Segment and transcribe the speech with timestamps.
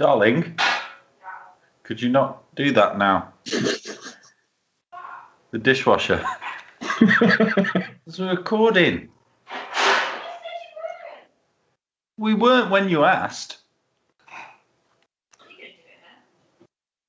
[0.00, 0.58] Darling,
[1.82, 3.34] could you not do that now?
[5.50, 6.24] The dishwasher.
[8.06, 9.10] It's recording.
[12.16, 13.58] We weren't when you asked.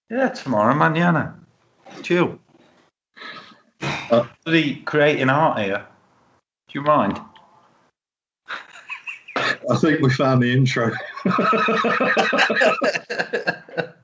[0.09, 1.39] Yeah, tomorrow, manana.
[2.03, 2.39] Chill.
[3.81, 5.85] Uh, Bloody creating art here.
[6.67, 7.21] Do you mind?
[9.37, 10.91] I think we found the intro.
[11.29, 12.81] ハハハ
[13.77, 14.00] ハ!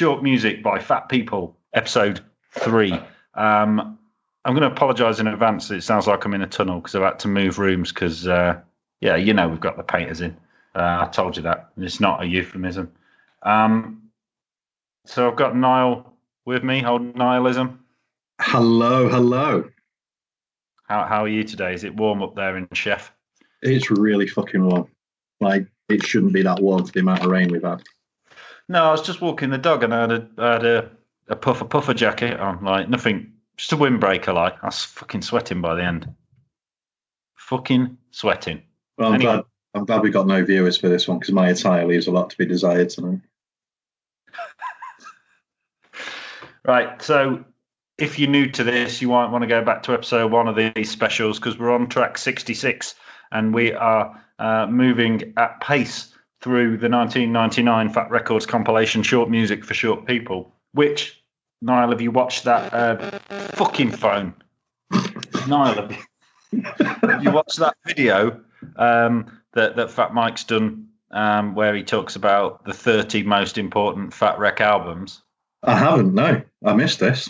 [0.00, 2.94] Short Music by Fat People, episode three.
[3.34, 3.98] Um,
[4.46, 5.70] I'm going to apologise in advance.
[5.70, 8.62] It sounds like I'm in a tunnel because I've had to move rooms because, uh,
[9.02, 10.38] yeah, you know, we've got the painters in.
[10.74, 11.72] Uh, I told you that.
[11.76, 12.92] And it's not a euphemism.
[13.42, 14.04] Um,
[15.04, 16.10] so I've got Niall
[16.46, 17.84] with me, old nihilism.
[18.40, 19.68] hello, hello.
[20.88, 21.74] How, how are you today?
[21.74, 23.12] Is it warm up there in Chef?
[23.60, 24.88] It's really fucking warm.
[25.42, 27.82] Like, it shouldn't be that warm for the amount of rain we've had.
[28.70, 30.90] No, I was just walking the dog and I had a, I had a,
[31.26, 34.32] a puffer puffer jacket on, like nothing, just a windbreaker.
[34.32, 36.14] Like I was fucking sweating by the end.
[37.34, 38.62] Fucking sweating.
[38.96, 39.32] Well, I'm, Anyway.
[39.32, 39.44] glad,
[39.74, 42.30] I'm glad we got no viewers for this one because my attire leaves a lot
[42.30, 43.20] to be desired tonight.
[46.62, 47.00] Right.
[47.02, 47.46] So
[47.98, 50.54] if you're new to this, you might want to go back to episode one of
[50.54, 52.94] these specials because we're on track 66
[53.32, 56.09] and we are uh, moving at pace
[56.40, 60.52] through the 1999 Fat Records compilation Short Music for Short People.
[60.72, 61.22] Which,
[61.60, 63.18] Niall, have you watched that uh,
[63.54, 64.34] fucking phone?
[65.48, 66.62] Niall, have you,
[67.02, 68.40] have you watched that video
[68.76, 74.14] um, that, that Fat Mike's done um, where he talks about the 30 most important
[74.14, 75.22] Fat Wreck albums?
[75.62, 76.42] I haven't, no.
[76.64, 77.28] I missed this.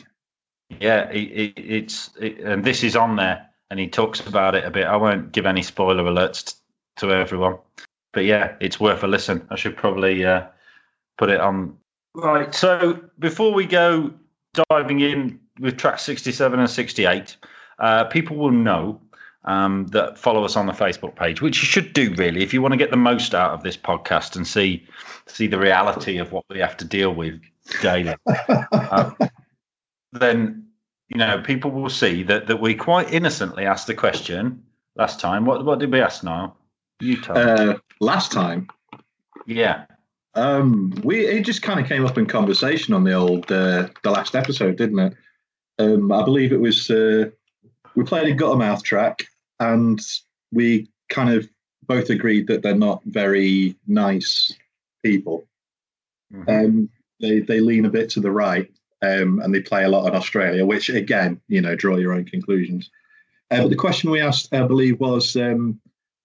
[0.78, 4.64] Yeah, it, it, it's it, and this is on there, and he talks about it
[4.64, 4.86] a bit.
[4.86, 6.54] I won't give any spoiler alerts
[6.98, 7.58] to everyone,
[8.12, 9.46] but yeah, it's worth a listen.
[9.50, 10.46] I should probably uh,
[11.18, 11.76] put it on.
[12.14, 12.54] Right.
[12.54, 14.12] So before we go
[14.68, 17.36] diving in with track 67 and 68,
[17.78, 19.00] uh, people will know
[19.44, 22.60] um, that follow us on the Facebook page, which you should do really if you
[22.60, 24.86] want to get the most out of this podcast and see
[25.26, 27.40] see the reality of what we have to deal with
[27.80, 28.14] daily.
[28.26, 29.12] Uh,
[30.12, 30.66] then
[31.08, 34.64] you know people will see that that we quite innocently asked the question
[34.96, 35.46] last time.
[35.46, 36.56] What what did we ask now?
[37.00, 37.38] You tell.
[37.38, 38.68] Uh, last time,
[39.46, 39.84] yeah.
[40.34, 44.10] um, we it just kind of came up in conversation on the old uh, the
[44.10, 45.14] last episode, didn't it?
[45.78, 47.30] Um, I believe it was uh,
[47.94, 49.26] we played a Guttermouth track,
[49.58, 50.00] and
[50.52, 51.48] we kind of
[51.86, 54.52] both agreed that they're not very nice
[55.02, 55.46] people.
[56.32, 56.48] Mhm.
[56.48, 56.90] Um,
[57.20, 58.70] they they lean a bit to the right,
[59.02, 60.64] um, and they play a lot in Australia.
[60.64, 62.90] Which again, you know, draw your own conclusions.
[63.50, 65.80] Uh, but the question we asked, I believe, was um,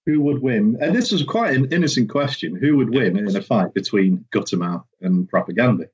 [0.05, 0.77] who would win?
[0.79, 4.85] And this was quite an innocent question: who would win in a fight between Guttermouth
[5.01, 5.89] and Propagandhi?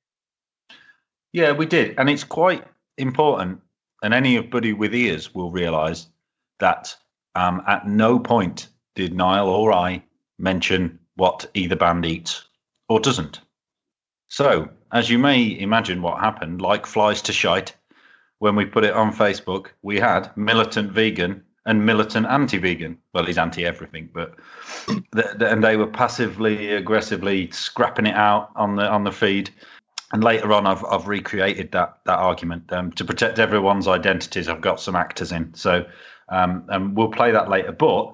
[1.34, 2.66] Yeah, we did, and it's quite
[2.98, 3.62] important.
[4.04, 6.08] And anybody with ears will realise
[6.60, 6.96] that
[7.36, 10.04] um, at no point did Niall or I
[10.40, 12.44] mention what either band eats
[12.90, 13.40] or doesn't.
[14.28, 17.76] So, as you may imagine, what happened, like flies to shite,
[18.40, 22.98] when we put it on Facebook, we had militant vegan and militant anti-vegan.
[23.14, 24.36] Well, he's anti-everything, but
[24.88, 29.52] th- th- and they were passively aggressively scrapping it out on the on the feed.
[30.14, 34.50] And later on, I've I've recreated that that argument um, to protect everyone's identities.
[34.50, 35.86] I've got some actors in, so
[36.30, 37.72] um, and we'll play that later.
[37.72, 38.14] But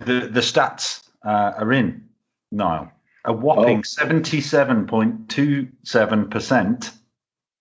[0.00, 2.08] the the stats uh, are in
[2.50, 2.90] Niall.
[3.26, 3.82] A whopping Oh.
[3.82, 6.90] seventy-seven point two seven percent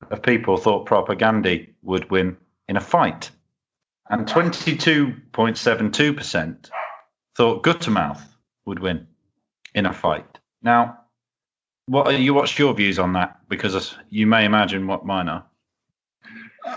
[0.10, 3.30] of people thought Propagandhi would win in a fight,
[4.14, 6.70] and twenty-two point seven two percent
[7.36, 8.22] thought Guttermouth
[8.66, 9.08] would win
[9.74, 10.38] in a fight.
[10.62, 11.00] Now,
[11.88, 12.36] what are you?
[12.36, 13.40] What's your views on that?
[13.50, 15.46] Because you may imagine what mine are.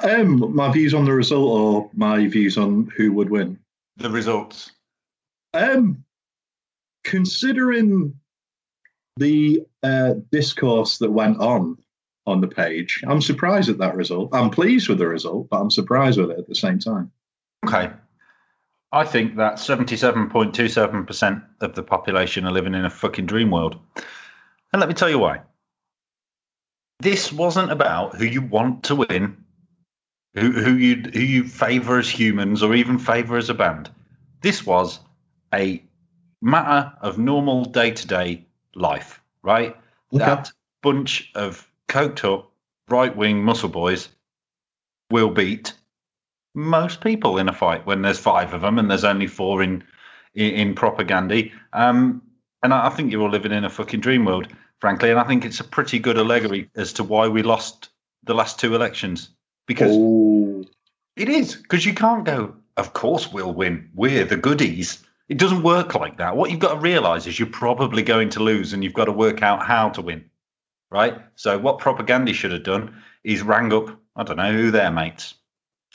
[0.03, 3.59] Um, my views on the result, or my views on who would win.
[3.99, 4.73] The results.
[5.53, 6.05] Um,
[7.05, 8.19] considering
[9.19, 11.79] the uh, discourse that went on
[12.27, 14.31] on the page, I'm surprised at that result.
[14.33, 17.13] I'm pleased with the result, but I'm surprised with it at the same time.
[17.67, 17.93] Okay.
[18.93, 23.79] I think that 77.27% of the population are living in a fucking dream world.
[24.73, 25.43] And let me tell you why.
[27.01, 29.45] This wasn't about who you want to win,
[30.35, 33.91] who, who you who you favour as humans, or even favour as a band.
[34.41, 34.99] This was
[35.53, 35.83] a
[36.41, 39.77] matter of normal day to day life, right?
[40.13, 40.25] Okay.
[40.25, 40.51] That
[40.83, 42.51] bunch of coked up
[42.89, 44.09] right wing muscle boys
[45.11, 45.75] will beat
[46.57, 49.85] most people in a fight when there's five of them and there's only four in
[50.35, 51.53] in, in Propagandhi.
[51.73, 52.23] Um,
[52.63, 54.49] and I, I think you're all living in a fucking dream world,
[54.81, 55.11] frankly.
[55.11, 57.91] And I think it's a pretty good allegory as to why we lost
[58.25, 59.29] the last two elections
[59.67, 60.65] because oh.
[61.15, 62.57] it is because you can't go.
[62.77, 63.91] Of course, we'll win.
[63.95, 65.03] We're the goodies.
[65.29, 66.37] It doesn't work like that.
[66.37, 69.13] What you've got to realize is you're probably going to lose, and you've got to
[69.13, 70.31] work out how to win.
[70.91, 71.21] Right.
[71.35, 73.99] So what Propagandhi should have done is rang up.
[74.15, 75.35] I don't know who their mates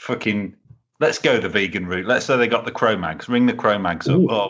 [0.02, 0.56] fucking
[1.00, 2.08] let's go the vegan route.
[2.08, 3.30] Let's say they got the Cro-Mags.
[3.30, 4.20] Ring the Cro-Mags up.
[4.30, 4.50] Oh,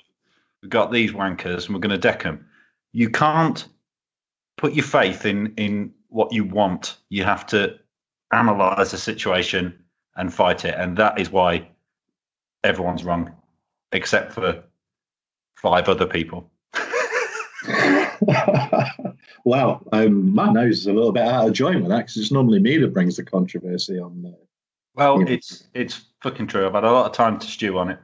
[0.62, 2.46] we've got these wankers and we're going to deck them.
[2.94, 3.66] You can't
[4.58, 6.98] put your faith in in what you want.
[7.10, 7.78] You have to
[8.32, 9.78] analyze the situation
[10.16, 10.76] and fight it.
[10.78, 11.68] And that is why
[12.64, 13.32] everyone's wrong,
[13.92, 14.64] except for
[15.56, 16.50] five other people.
[19.44, 22.32] wow, um, my nose is a little bit out of joint with that because it's
[22.32, 24.46] normally me that brings the controversy on uh,
[24.96, 26.66] well, it's it's fucking true.
[26.66, 28.00] I've had a lot of time to stew on it,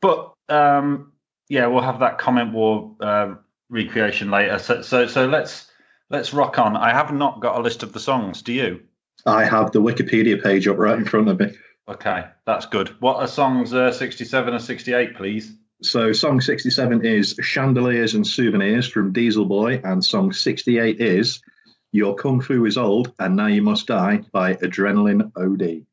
[0.00, 1.12] but um,
[1.48, 3.34] yeah, we'll have that comment war uh,
[3.68, 4.58] recreation later.
[4.58, 5.70] So, so so let's
[6.10, 6.76] let's rock on.
[6.76, 8.42] I have not got a list of the songs.
[8.42, 8.82] Do you?
[9.26, 11.54] I have the Wikipedia page up right in front of me.
[11.88, 12.88] Okay, that's good.
[13.00, 15.52] What are songs uh, 67 and 68, please?
[15.82, 21.42] So, song 67 is Chandeliers and Souvenirs from Diesel Boy, and song 68 is
[21.90, 25.84] Your Kung Fu is Old and Now You Must Die by Adrenaline OD.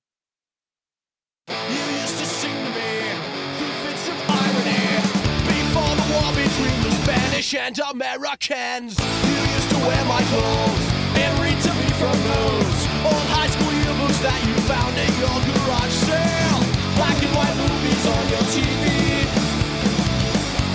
[7.69, 8.98] And Americans.
[8.98, 10.86] You used to wear my clothes
[11.22, 15.38] and read to me from those old high school yearbooks that you found at your
[15.46, 16.62] garage sale.
[16.98, 18.86] Black and white movies on your TV.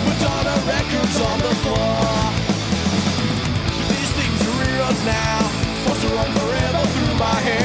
[0.07, 2.07] Madonna records on the floor.
[3.91, 5.41] These things are reruns now,
[5.83, 7.64] forced to run forever through my head.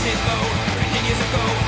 [0.00, 1.59] I did low, years ago,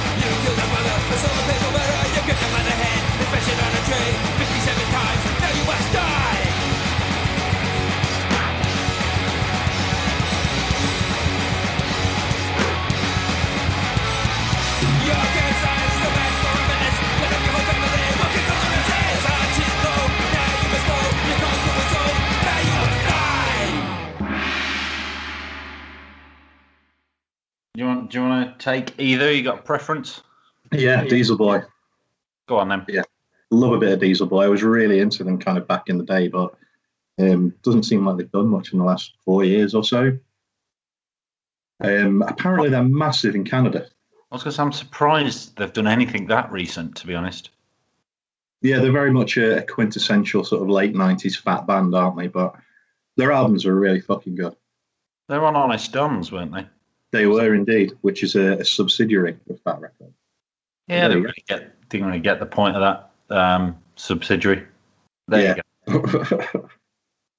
[28.03, 28.11] want?
[28.11, 29.33] Do you want to take either?
[29.33, 30.21] You got a preference?
[30.73, 31.63] Yeah, Diesel Boy.
[32.47, 32.85] Go on then.
[32.89, 33.03] Yeah,
[33.51, 34.45] love a bit of Diesel Boy.
[34.45, 36.55] I was really into them kind of back in the day, but
[37.19, 40.19] um, doesn't seem like they've done much in the last four years or so.
[41.81, 43.87] Um, apparently, they're massive in Canada.
[44.31, 47.51] I was going to say, I'm surprised they've done anything that recent, to be honest.
[48.63, 52.29] Yeah, they're very much a quintessential sort of late 90s fat band, aren't they?
[52.29, 52.55] But
[53.17, 54.55] their albums are really fucking good.
[55.29, 56.67] They were on Honest Dons, weren't they?
[57.13, 60.13] They were indeed, which is a, a subsidiary of Fat Record.
[60.89, 62.81] Yeah, they really get, didn't really get the point of
[63.29, 64.67] that um, subsidiary.
[65.29, 65.55] There yeah.
[65.87, 66.69] you go.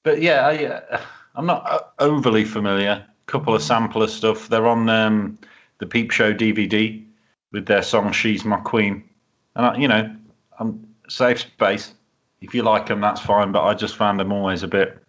[0.03, 1.01] but yeah, I, uh,
[1.35, 3.05] I'm not overly familiar.
[3.07, 4.47] A couple of sampler stuff.
[4.47, 5.39] They're on um,
[5.79, 7.03] the Peep Show DVD
[7.51, 9.03] with their song "She's My Queen,"
[9.55, 10.15] and I, you know,
[10.59, 11.93] I'm safe space.
[12.41, 13.51] If you like them, that's fine.
[13.51, 15.01] But I just found them always a bit,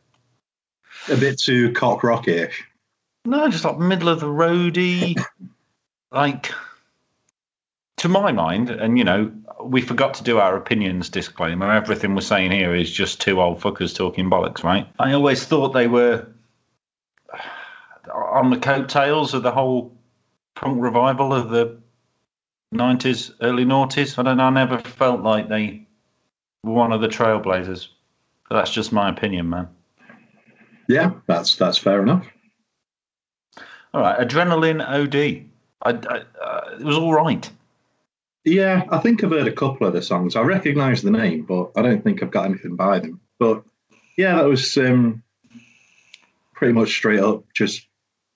[1.10, 2.64] a bit too cock rockish.
[3.24, 5.16] No, just like middle of the roady,
[6.12, 6.52] like
[7.98, 11.72] to my mind, and you know, we forgot to do our opinions disclaimer.
[11.72, 14.86] Everything we're saying here is just two old fuckers talking bollocks, right?
[14.98, 16.26] I always thought they were
[18.12, 19.96] on the coattails of the whole
[20.54, 21.78] punk revival of the
[22.74, 24.18] 90s, early noughties.
[24.18, 24.44] I don't know.
[24.44, 25.86] I never felt like they
[26.62, 27.88] were one of the trailblazers.
[28.48, 29.68] But that's just my opinion, man.
[30.86, 32.26] Yeah, that's that's fair enough.
[33.94, 35.46] All right, Adrenaline OD.
[35.80, 37.48] I, I, uh, it was all right.
[38.44, 40.34] Yeah, I think I've heard a couple of the songs.
[40.34, 43.20] I recognise the name, but I don't think I've got anything by them.
[43.38, 43.62] But
[44.18, 45.22] yeah, that was um,
[46.54, 47.86] pretty much straight up just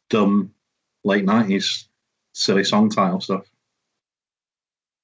[0.08, 0.54] dumb
[1.02, 1.88] late nineties
[2.34, 3.44] silly song title stuff.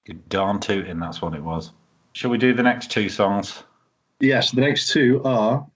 [0.07, 1.73] Good darn tooting, that's what it was.
[2.13, 3.61] Shall we do the next two songs?
[4.21, 5.67] Yes, the next two are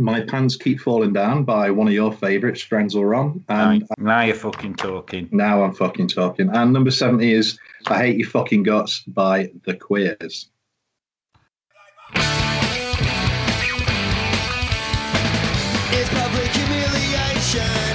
[0.00, 3.44] My Pants Keep Falling Down by one of your favourites, Frenzal Rhomb.
[3.48, 5.28] And now you're fucking talking.
[5.30, 6.50] Now I'm fucking talking.
[6.50, 10.48] And number 70 is I Hate Your Fucking Guts by The Queers.
[15.92, 17.89] It's public humiliation.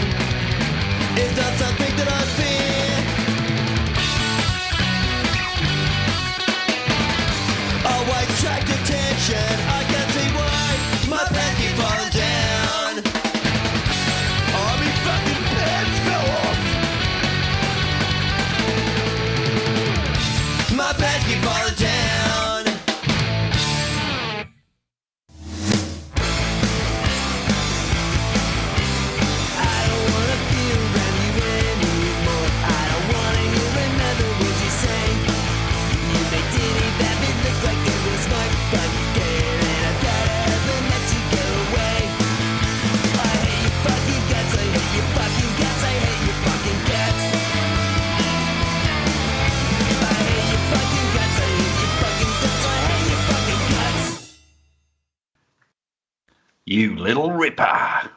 [57.05, 58.09] Little ripper.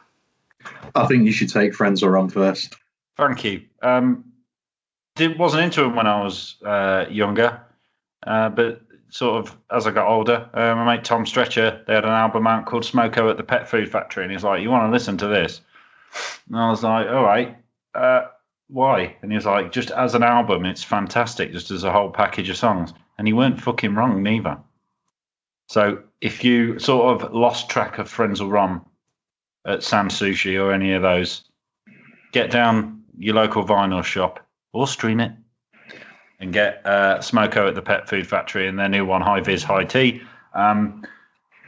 [0.95, 2.75] I think you should take Frenzal Rhomb first.
[3.15, 3.63] Thank you.
[3.81, 4.25] Um,
[5.15, 7.61] did, wasn't into him when I was uh, younger,
[8.25, 12.05] uh, but sort of as I got older, uh, my mate Tom Stretcher, they had
[12.05, 14.87] an album out called Smoko at the Pet Food Factory, and he's like, "You want
[14.87, 15.61] to listen to this?"
[16.47, 17.57] And I was like, "All right,
[17.93, 18.27] uh,
[18.67, 22.09] why?" And he was like, "Just as an album, it's fantastic, just as a whole
[22.09, 24.57] package of songs." And he weren't fucking wrong neither.
[25.69, 28.83] So if you sort of lost track of Frenzal Rhomb
[29.65, 31.43] at Sans Souci or any of those,
[32.31, 34.39] get down your local vinyl shop
[34.73, 35.31] or stream it
[36.39, 39.83] and get uh, Smoko at the Pet Food Factory and their new one, Hi-Vis High
[39.83, 40.23] Tea.
[40.55, 41.05] Um,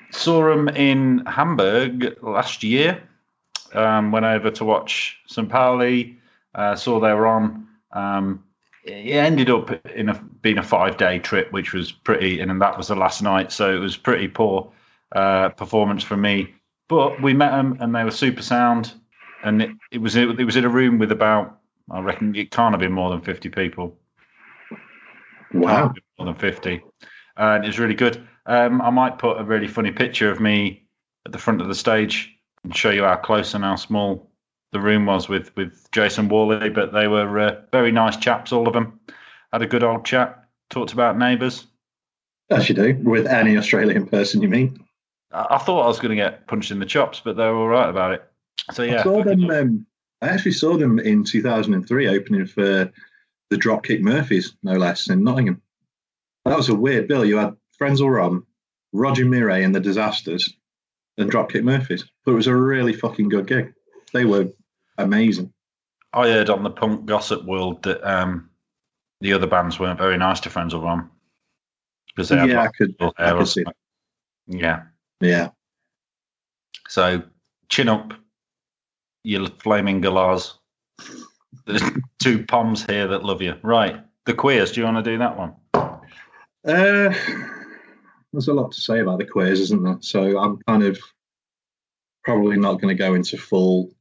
[0.10, 3.04] saw them in Hamburg last year.
[3.72, 5.48] Um, went over to watch St.
[5.48, 6.18] Pauli.
[6.56, 7.68] Uh, saw they were on.
[7.92, 8.44] Um,
[8.84, 12.78] it ended up in a, being a five day trip, which was pretty, and that
[12.78, 14.72] was the last night, so it was pretty poor
[15.12, 16.54] uh, performance for me.
[16.88, 18.94] But we met them, and they were super sound,
[19.44, 21.60] and it, it was it was in a room with about
[21.90, 23.98] I reckon it can't have been more than fifty people.
[25.54, 25.94] Wow.
[26.18, 26.82] more than fifty,
[27.38, 28.28] and it was really good.
[28.46, 30.88] Um, I might put a really funny picture of me
[31.26, 34.31] at the front of the stage and show you how close and how small
[34.72, 36.70] the room was with with Jason Whalley.
[36.70, 39.00] But they were uh, very nice chaps, all of them.
[39.52, 41.66] Had a good old chat, talked about neighbours.
[42.50, 44.74] As you do with any Australian person you meet.
[45.32, 47.56] I, I thought I was going to get punched in the chops, but they were
[47.56, 48.24] all right about it.
[48.72, 49.50] So yeah, I saw them.
[49.50, 49.86] Um,
[50.22, 52.92] I actually saw them in 2003 opening for
[53.50, 55.62] the Dropkick Murphys, no less, in Nottingham.
[56.46, 57.26] That was a weird bill.
[57.26, 58.46] You had Frenzal Rhomb,
[58.94, 60.54] Roger Miret and the Disasters,
[61.18, 62.06] and Dropkick Murphys.
[62.26, 63.74] But it was a really fucking good gig.
[64.14, 64.50] They were
[65.02, 65.54] amazing.
[66.14, 68.50] I heard on the punk gossip world that um,
[69.22, 71.10] the other bands weren't very nice to Frenzal Rhomb
[72.08, 73.64] because they had Yeah, I like, could, I could see.
[74.48, 74.84] Yeah.
[75.22, 75.50] Yeah.
[76.88, 77.24] So
[77.70, 78.14] chin up,
[79.24, 80.56] you flaming galahs.
[81.66, 81.84] There's
[82.22, 83.56] two poms here that love you.
[83.62, 84.04] Right.
[84.26, 84.72] The queers.
[84.72, 85.56] Do you want to do that one?
[86.64, 87.14] Uh,
[88.34, 89.98] there's a lot to say about the queers, isn't there?
[90.02, 91.00] So I'm kind of
[92.24, 93.92] probably not going to go into full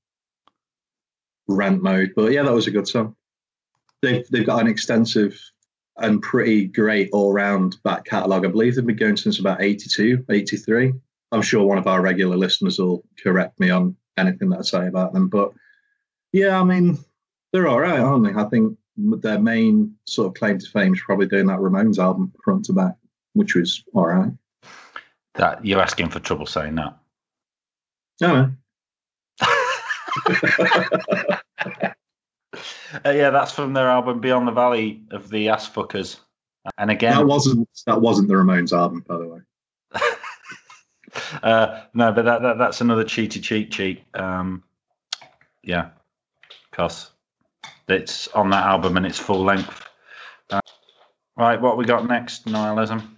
[1.50, 3.16] rant mode, but yeah, that was a good song.
[4.02, 5.38] They've they've got an extensive
[5.97, 8.47] and pretty great all round back catalogue.
[8.47, 10.95] I believe they've been going since about 82, 83.
[11.33, 14.87] I'm sure one of our regular listeners will correct me on anything that I say
[14.87, 15.52] about them, but
[16.33, 16.99] yeah, I mean
[17.52, 18.40] they're all right, aren't they?
[18.40, 22.33] I think their main sort of claim to fame is probably doing that Ramones album
[22.45, 22.95] front to back,
[23.35, 24.33] which was all right.
[25.35, 26.97] That you're asking for trouble saying that.
[28.21, 28.52] No,
[33.04, 36.18] Uh, yeah, that's from their album Beyond the Valley of the Ass Fuckers.
[36.76, 39.40] And again, that wasn't that wasn't the Ramones album, by the way.
[41.42, 44.02] uh, no, but that, that that's another cheaty cheat cheat.
[44.14, 44.62] Um,
[45.62, 45.90] yeah,
[46.70, 47.10] because
[47.88, 49.86] it's on that album and it's full length.
[50.50, 50.60] Uh,
[51.36, 52.46] right, what we got next?
[52.46, 53.16] Nihilism.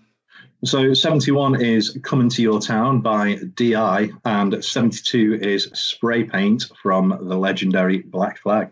[0.64, 7.08] So 71 is Coming to Your Town by DI, and 72 is Spray Paint from
[7.08, 8.70] the legendary Black Flag.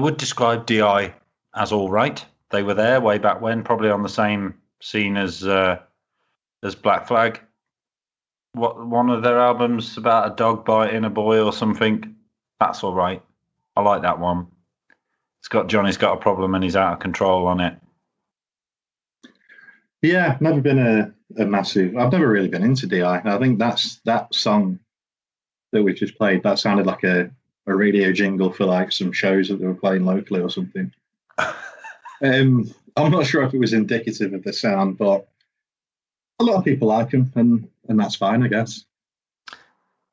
[0.00, 1.14] Would describe DI
[1.54, 2.24] as all right.
[2.50, 5.80] They were there way back when, probably on the same scene as uh,
[6.62, 7.40] as Black Flag.
[8.52, 12.16] What one of their albums about a dog biting a boy or something?
[12.58, 13.22] That's all right.
[13.76, 14.48] I like that one.
[15.40, 17.76] It's got Johnny's got a problem and he's out of control on it.
[20.02, 21.96] Yeah, never been a, a massive.
[21.96, 23.22] I've never really been into DI.
[23.24, 24.80] I think that's that song
[25.72, 26.42] that we just played.
[26.42, 27.30] That sounded like a,
[27.70, 30.92] a radio jingle for like some shows that they were playing locally or something.
[31.38, 35.28] um, I'm not sure if it was indicative of the sound, but
[36.38, 38.84] a lot of people like them, and and that's fine, I guess.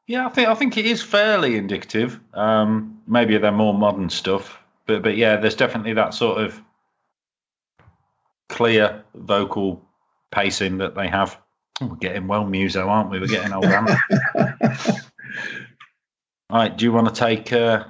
[0.06, 2.20] Yeah, I think I think it is fairly indicative.
[2.34, 6.62] Um, maybe they're more modern stuff, but but yeah, there's definitely that sort of
[8.50, 9.86] clear vocal
[10.32, 11.40] pacing that they have.
[11.82, 13.20] Oh, we're getting well muso, aren't we?
[13.20, 13.66] We're getting old.
[16.50, 17.86] All right, do you want to take uh,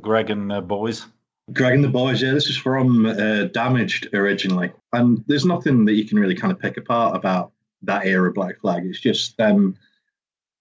[0.00, 1.06] Greg and the boys?
[1.52, 4.72] Greg and the Boys, yeah, this is from uh, Damaged originally.
[4.92, 7.52] And there's nothing that you can really kind of pick apart about
[7.82, 8.86] that era of Black Flag.
[8.86, 9.76] It's just them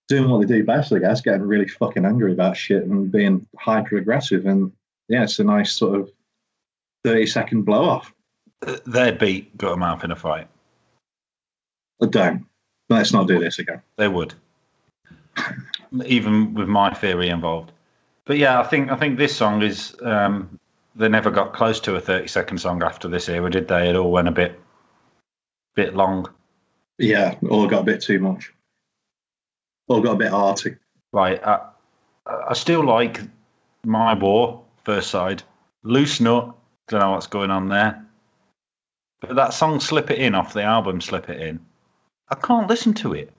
[0.07, 3.47] doing what they do best, I guess, getting really fucking angry about shit and being
[3.57, 4.45] hyper aggressive.
[4.45, 4.71] And
[5.07, 6.11] yeah, it's a nice sort of
[7.03, 8.13] 30 second blow off.
[8.85, 10.47] Their beat got them out in a fight.
[11.99, 12.47] But don't.
[12.89, 13.81] Let's not do this again.
[13.95, 14.33] They would,
[16.05, 17.71] even with my theory involved.
[18.25, 19.95] But yeah, I think I think this song is.
[20.01, 20.59] Um,
[20.93, 23.89] they never got close to a thirty-second song after this era, did they?
[23.89, 24.59] It all went a bit,
[25.73, 26.29] bit long.
[26.97, 28.53] Yeah, all got a bit too much.
[29.87, 30.75] All got a bit arty.
[31.11, 31.41] Right.
[31.43, 31.69] I,
[32.25, 33.21] I still like
[33.83, 35.43] My War, first side.
[35.83, 36.55] Loose Nut,
[36.87, 38.05] don't know what's going on there.
[39.19, 41.59] But that song Slip It In off the album Slip It In,
[42.29, 43.31] I can't listen to it.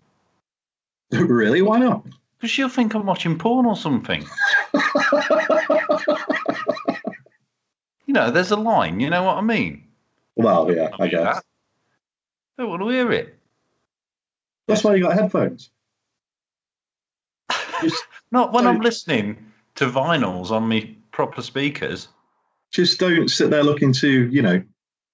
[1.13, 1.63] really?
[1.63, 2.07] Why not?
[2.43, 4.27] Because you'll think I'm watching porn or something.
[8.05, 9.85] You know, there's a line, you know what I mean?
[10.37, 11.23] well, yeah, I guess.
[11.23, 11.45] that.
[12.59, 13.39] I don't want to hear it.
[14.67, 15.71] That's why you got headphones.
[17.81, 22.09] Just, Not when I'm listening to vinyls on me proper speakers.
[22.73, 24.63] just don't sit there looking to, you know,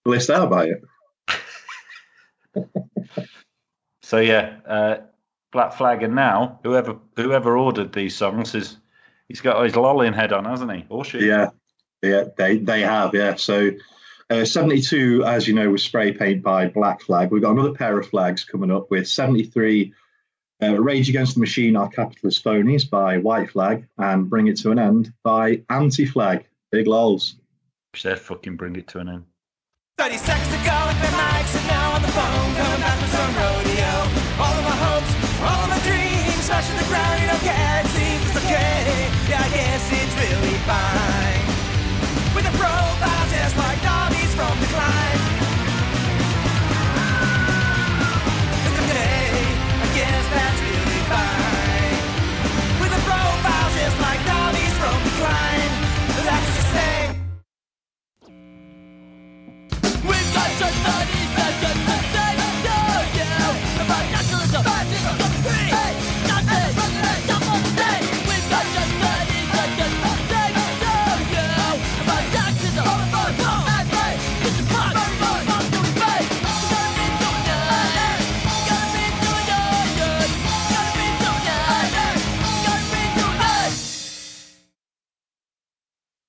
[0.04, 0.82] list out by it.
[4.02, 4.96] So yeah, uh,
[5.52, 8.76] Black Flag, and now whoever whoever ordered these songs is
[9.28, 10.84] he's got his lolling head on, hasn't he?
[10.88, 11.26] Or she?
[11.26, 11.50] Yeah,
[12.02, 13.36] yeah, they they have, yeah.
[13.36, 13.70] So
[14.30, 17.30] uh, 72, as you know, was spray paint by Black Flag.
[17.30, 19.94] We've got another pair of flags coming up with 73,
[20.62, 24.70] uh, Rage Against the Machine Are Capitalist Phonies by White Flag and Bring It to
[24.70, 26.46] an End by Anti Flag.
[26.70, 27.36] Big lols.
[27.96, 29.24] Said fucking bring it to an end.
[29.96, 31.57] 30 seconds to go with their mics
[37.48, 41.44] care it seems it's okay yeah I guess it's really fine
[42.36, 45.20] with a profile just like Dobby's from the climb
[48.66, 49.32] it's okay
[49.84, 52.00] I guess that's really fine
[52.80, 55.72] with a profile just like Dobby's from the climb
[56.28, 56.96] that's what you say
[60.10, 61.97] We've got just 30 seconds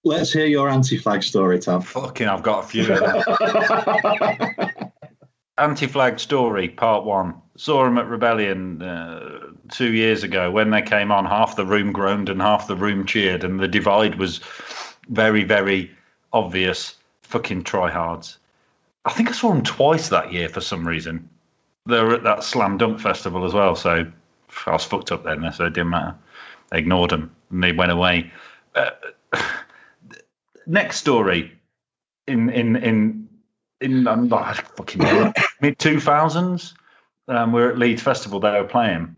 [0.09, 1.81] Let's hear your anti flag story, Tom.
[1.81, 2.91] Fucking, I've got a few.
[2.91, 4.91] of them.
[5.59, 7.35] Anti-flag story, part one.
[7.57, 11.25] Saw them at Rebellion uh, two years ago when they came on.
[11.25, 14.39] Half the room groaned and half the room cheered, and the divide was
[15.09, 15.91] very, very
[16.31, 16.95] obvious.
[17.23, 18.37] Fucking tryhards.
[19.05, 21.29] I think I saw them twice that year for some reason.
[21.85, 24.09] They were at that Slam Dunk Festival as well, so
[24.65, 26.15] I was fucked up then, so it didn't matter.
[26.71, 28.31] Ignored them and they went away.
[28.73, 28.91] Uh,
[30.69, 31.51] next story
[32.27, 33.29] in in in
[33.81, 36.75] in I'm not fucking mid two thousands.
[37.27, 38.39] Um, we we're at Leeds Festival.
[38.39, 39.15] They were playing.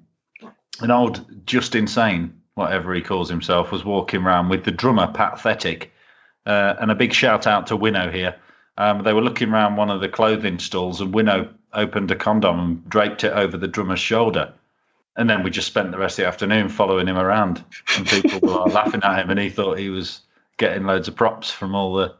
[0.80, 5.36] An old Justin Sane, whatever he calls himself, was walking around with the drummer Pat
[5.36, 5.88] Thetic.
[6.46, 8.36] Uh, and a big shout out to Winnow here.
[8.78, 12.60] Um, they were looking around one of the clothing stalls, and Winnow opened a condom
[12.60, 14.54] and draped it over the drummer's shoulder.
[15.16, 17.64] And then we just spent the rest of the afternoon following him around,
[17.96, 20.22] and people were laughing at him, and he thought he was
[20.62, 22.16] getting loads of props from all the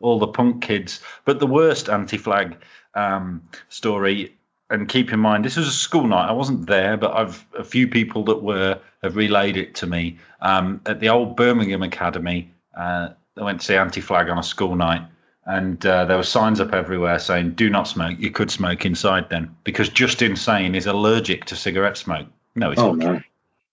[0.00, 1.00] all the punk kids.
[1.24, 2.56] But the worst anti-flag
[2.94, 4.36] um, story,
[4.70, 6.28] and keep in mind this was a school night.
[6.28, 10.18] I wasn't there, but I've a few people that were have relayed it to me
[10.40, 12.52] um, at the old Birmingham Academy.
[12.76, 15.02] Uh, I went to see anti-flag on a school night,
[15.44, 19.30] and uh, there were signs up everywhere saying "Do not smoke." You could smoke inside
[19.30, 22.26] then, because Justin Sane is allergic to cigarette smoke.
[22.54, 23.12] No, he's Oh not.
[23.12, 23.20] no.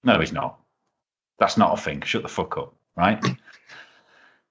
[0.04, 0.60] No, he's not.
[1.40, 2.02] That's not a thing.
[2.02, 3.20] Shut the fuck up, right?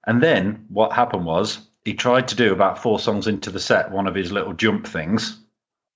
[0.07, 3.91] And then what happened was he tried to do about four songs into the set
[3.91, 5.39] one of his little jump things.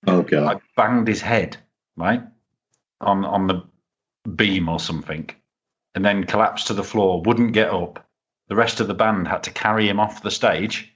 [0.07, 0.57] Oh god.
[0.57, 1.57] I banged his head,
[1.97, 2.23] right,
[3.01, 3.65] on on the
[4.29, 5.29] beam or something,
[5.95, 7.23] and then collapsed to the floor.
[7.23, 8.07] Wouldn't get up.
[8.49, 10.95] The rest of the band had to carry him off the stage.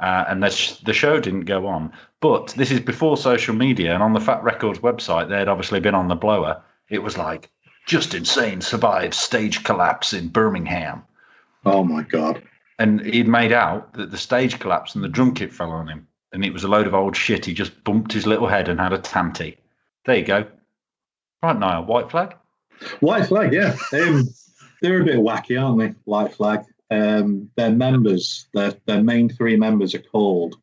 [0.00, 1.92] Uh, and the, sh- the show didn't go on.
[2.20, 5.78] But this is before social media, and on the Fat Records website, they had obviously
[5.78, 6.62] been on the blower.
[6.90, 7.50] It was like,
[7.86, 11.04] Justin Sane survives stage collapse in Birmingham.
[11.64, 12.42] Oh my god.
[12.78, 16.08] And he'd made out that the stage collapsed and the drum kit fell on him.
[16.32, 17.44] And it was a load of old shit.
[17.44, 19.58] He just bumped his little head and had a tanty.
[20.04, 20.46] There you go.
[21.42, 22.34] Right, Niall, white flag?
[23.00, 23.76] White Flag, yeah.
[23.92, 24.28] Um,
[24.82, 25.98] they're a bit wacky, aren't they?
[26.04, 26.64] White Flag.
[26.90, 30.56] Um, their members, their their main three members are called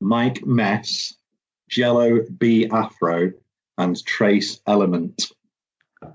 [0.00, 1.14] Mike Mess,
[1.68, 3.32] Jello B Afro,
[3.78, 5.30] and Trace Element,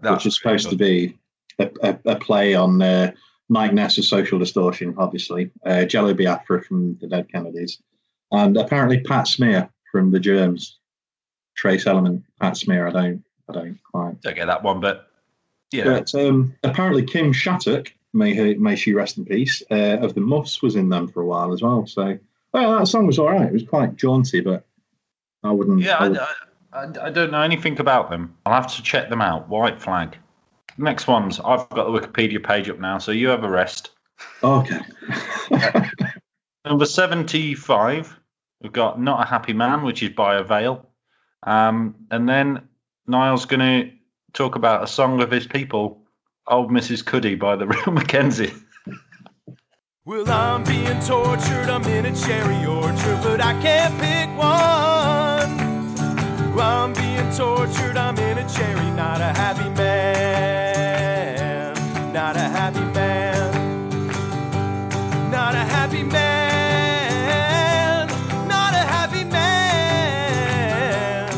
[0.02, 1.18] which is supposed to be
[1.60, 3.12] a, a, a play on uh,
[3.52, 5.52] Mike Ness's Social Distortion, obviously.
[5.66, 7.82] Uh, Jello Biafra from the Dead Kennedys,
[8.32, 10.78] and apparently Pat Smear from the Germs.
[11.54, 12.88] Trace Element, Pat Smear.
[12.88, 14.22] I don't, I don't quite.
[14.22, 15.08] Don't get that one, but
[15.72, 15.84] yeah.
[15.84, 20.22] But um, apparently, Kim Shattuck, may he, may she rest in peace, uh, of the
[20.22, 21.86] Muffs was in them for a while as well.
[21.88, 22.18] So,
[22.54, 23.48] well, that song was all right.
[23.48, 24.66] It was quite jaunty, but
[25.44, 25.82] I wouldn't.
[25.82, 26.34] Yeah, I would- I,
[26.74, 28.34] I, I don't know anything about them.
[28.46, 29.50] I'll have to check them out.
[29.50, 30.18] White flag.
[30.78, 31.40] Next ones.
[31.40, 33.92] I've got the Wikipedia page up now, so you have a rest.
[34.44, 34.80] okay.
[36.66, 38.20] Number 75,
[38.62, 40.88] we've got Not a Happy Man, which is by Avail.
[41.44, 42.68] Um, and then
[43.08, 43.92] Niall's going to
[44.34, 46.04] talk about a song of his people,
[46.48, 47.04] Old Mrs.
[47.04, 48.56] Cuddy by the Real McKenzie.
[50.06, 55.21] Well, I'm being tortured, I'm in a cherry orchard, but I can't pick one.
[56.62, 61.74] I'm being tortured, I'm in a cherry, not a happy man.
[62.14, 64.00] Not a happy man.
[65.32, 68.08] Not a happy man.
[68.48, 71.30] Not a happy man.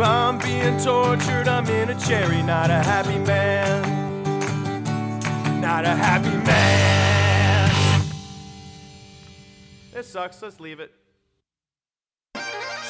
[0.00, 3.94] I'm being tortured, I'm in a cherry, not a happy man
[5.64, 8.02] not a happy man.
[9.92, 10.42] This sucks.
[10.42, 10.92] Let's leave it.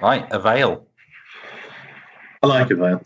[0.00, 0.86] veil.
[2.42, 3.02] I like Avail.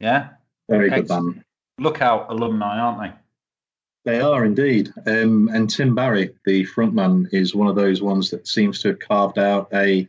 [0.00, 0.30] Yeah.
[0.68, 1.44] Very good band.
[1.78, 3.12] Lookout alumni, aren't they?
[4.04, 4.92] They are indeed.
[5.06, 8.98] Um, and Tim Barry, the frontman, is one of those ones that seems to have
[8.98, 10.08] carved out a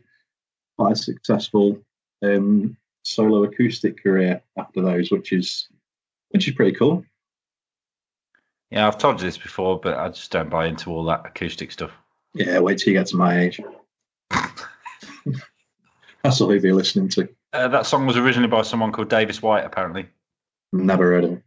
[0.76, 1.80] quite a successful
[2.22, 5.68] um, solo acoustic career after those, which is
[6.30, 7.04] which is pretty cool.
[8.70, 11.72] Yeah, I've told you this before, but I just don't buy into all that acoustic
[11.72, 11.92] stuff.
[12.34, 13.60] Yeah, wait till you get to my age.
[16.26, 17.28] That's all you'll be listening to.
[17.52, 20.08] Uh, that song was originally by someone called Davis White, apparently.
[20.72, 21.42] Never heard of it.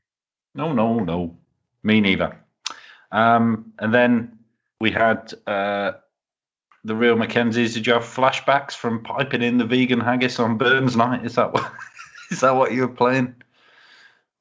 [0.56, 1.36] No, no, no.
[1.84, 2.40] Me neither.
[3.12, 4.40] Um, and then
[4.80, 5.92] we had uh,
[6.86, 7.74] the real McKenzies.
[7.74, 11.26] Did you have flashbacks from piping in the vegan haggis on Burns night?
[11.26, 11.70] Is that what?
[12.32, 13.36] Is that what you were playing?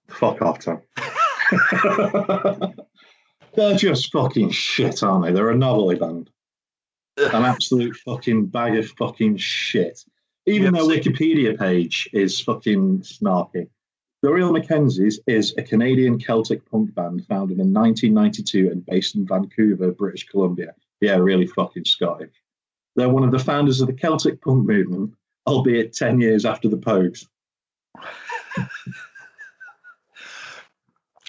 [0.07, 0.83] Fuck off, Tom.
[3.57, 5.33] They're just fucking shit, aren't they?
[5.33, 6.31] They're a novelty band.
[7.17, 10.05] An absolute fucking bag of fucking shit.
[10.49, 13.69] Even their Wikipedia page is fucking snarky.
[14.23, 19.27] The Real McKenzies is a Canadian Celtic punk band founded in 1992 and based in
[19.27, 20.75] Vancouver, British Columbia.
[21.03, 22.33] Yeah, really fucking Scottish.
[22.97, 25.13] They're one of the founders of the Celtic punk movement,
[25.47, 27.27] albeit 10 years after the Pogues.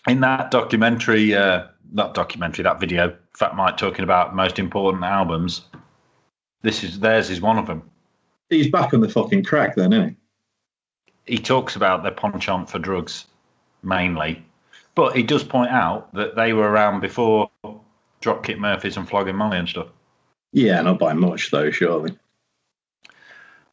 [0.08, 5.66] In that documentary, uh, that documentary, that video, Fat Mike talking about most important albums.
[6.62, 7.84] This is theirs is one of them.
[8.50, 10.18] He's back on the fucking crack then, isn't
[11.26, 11.36] he?
[11.36, 13.26] He talks about their penchant for drugs
[13.84, 14.44] mainly,
[14.96, 17.50] but he does point out that they were around before
[18.22, 19.88] Dropkick Murphys and Flogging Molly and stuff.
[20.52, 22.18] Yeah, not by much though, surely.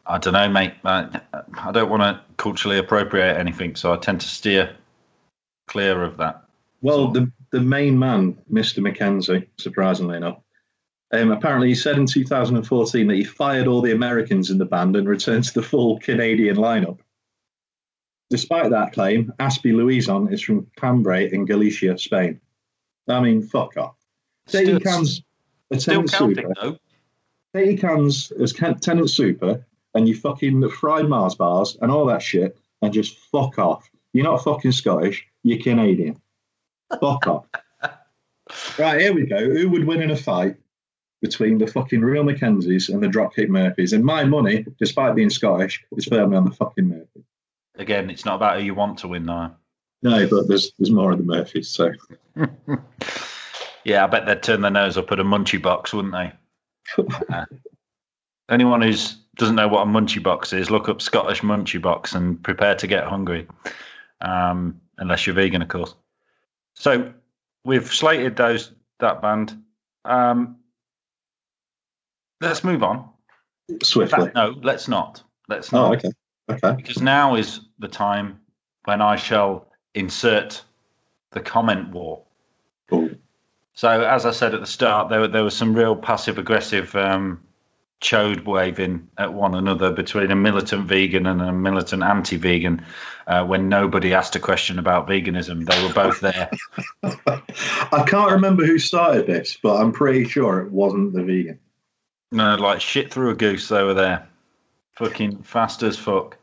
[0.06, 0.74] I don't know, mate.
[0.84, 1.20] I,
[1.58, 4.76] I don't want to culturally appropriate anything, so I tend to steer
[5.66, 6.44] clear of that.
[6.82, 8.78] Well, the the main man, Mr.
[8.78, 10.38] McKenzie, surprisingly enough,
[11.12, 14.96] um, apparently he said in 2014 that he fired all the Americans in the band
[14.96, 16.98] and returned to the full Canadian lineup.
[18.28, 22.40] Despite that claim, Aspie Louison is from Cambre in Galicia, Spain.
[23.08, 23.94] I mean, fuck off.
[24.46, 25.22] Still- cans
[25.70, 26.54] as Still Tennent's counting super.
[26.60, 26.78] though.
[27.54, 29.64] Take cans as tenant super
[29.94, 33.88] and you fucking fried Mars bars and all that shit and just fuck off.
[34.12, 36.20] You're not fucking Scottish, you're Canadian.
[37.00, 37.46] Fuck off.
[38.78, 39.38] Right, here we go.
[39.38, 40.54] Who would win in a fight
[41.26, 43.92] between the fucking real McKenzies and the Dropkick Murphys?
[43.92, 47.24] And my money, despite being Scottish, is firmly on the fucking Murphys.
[47.74, 49.50] Again, it's not about who you want to win, though.
[50.02, 51.92] No, but there's there's more of the Murphys, so
[53.84, 56.32] Yeah, I bet they'd turn their nose up at a munchie box, wouldn't they?
[57.28, 57.44] Uh,
[58.48, 58.92] anyone who
[59.36, 62.86] doesn't know what a munchie box is, look up Scottish munchie box and prepare to
[62.86, 63.48] get hungry.
[64.20, 65.94] Um, unless you're vegan, of course.
[66.74, 67.12] So
[67.64, 69.62] we've slated those that band.
[70.04, 70.58] Um,
[72.40, 73.08] let's move on.
[73.82, 74.24] Swiftly.
[74.26, 75.22] fact, no, let's not.
[75.48, 75.90] Let's not.
[75.90, 76.10] Oh, okay.
[76.48, 76.76] Okay.
[76.76, 78.40] because now is the time
[78.84, 80.62] when I shall insert
[81.32, 82.22] the comment war.
[82.88, 83.10] Cool.
[83.74, 87.42] So, as I said at the start, there, there was some real passive aggressive um,
[88.00, 92.84] chode waving at one another between a militant vegan and a militant anti vegan
[93.26, 95.66] uh, when nobody asked a question about veganism.
[95.66, 96.50] They were both there.
[97.92, 101.58] I can't remember who started this, but I'm pretty sure it wasn't the vegan.
[102.32, 104.28] No, like shit through a goose, they were there.
[104.96, 106.36] Fucking fast as fuck.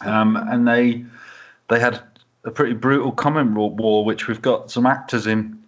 [0.00, 1.04] Um, and they
[1.68, 2.02] they had
[2.44, 5.62] a pretty brutal comment war, which we've got some actors in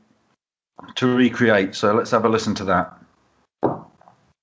[0.96, 1.74] to recreate.
[1.74, 2.96] So let's have a listen to that.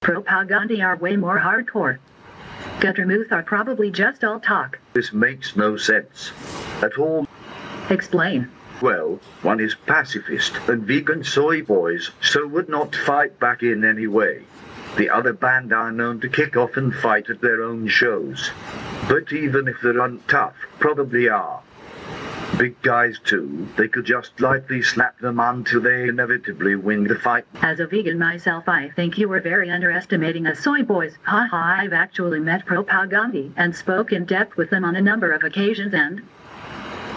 [0.01, 1.97] Propagandhi are way more hardcore.
[2.79, 4.79] Guttermouth are probably just all talk.
[4.93, 6.31] This makes no sense
[6.81, 7.27] at all.
[7.89, 8.49] Explain.
[8.81, 14.05] Well, one is pacifist and vegan soy boys, so would not fight back in any
[14.05, 14.43] way.
[14.97, 18.49] The other band are known to kick off and fight at their own shows.
[19.07, 21.61] But even if they're untough, probably are.
[22.57, 27.45] Big guys too, they could just lightly slap them until they inevitably win the fight.
[27.61, 31.19] As a vegan myself, I think you were very underestimating us soy boys.
[31.21, 35.43] Haha, I've actually met Propagandhi and spoke in depth with them on a number of
[35.43, 36.23] occasions and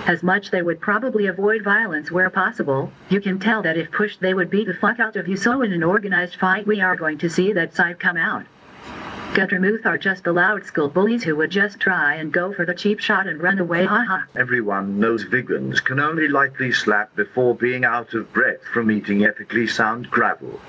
[0.06, 4.20] as much they would probably avoid violence where possible, you can tell that if pushed
[4.20, 6.96] they would beat the fuck out of you so in an organized fight we are
[6.96, 8.44] going to see that side come out.
[9.34, 12.74] Guttermouth are just the loud school bullies who would just try and go for the
[12.74, 14.22] cheap shot and run away haha.
[14.34, 19.68] Everyone knows vegans can only lightly slap before being out of breath from eating ethically
[19.68, 20.60] sound gravel.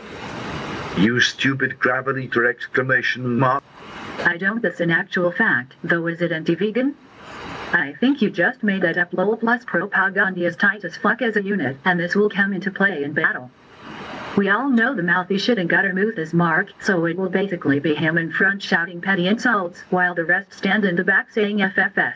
[0.98, 3.64] You stupid gravel eater exclamation mark.
[4.20, 6.96] I don't that's an actual fact, though is it anti-vegan?
[7.74, 11.38] I think you just made that up lol plus Propagandhi is tight as fuck as
[11.38, 13.50] a unit, and this will come into play in battle.
[14.36, 17.96] We all know the mouthy shit and guttermouth is Mark, so it will basically be
[17.96, 22.16] him in front shouting petty insults, while the rest stand in the back saying FFS.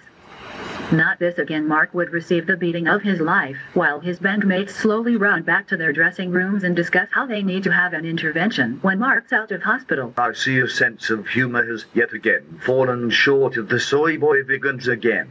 [0.91, 5.15] Not this again Mark would receive the beating of his life, while his bandmates slowly
[5.15, 8.77] run back to their dressing rooms and discuss how they need to have an intervention
[8.81, 10.13] when Mark's out of hospital.
[10.17, 14.43] I see your sense of humor has yet again fallen short of the soy boy
[14.43, 15.27] vegans again.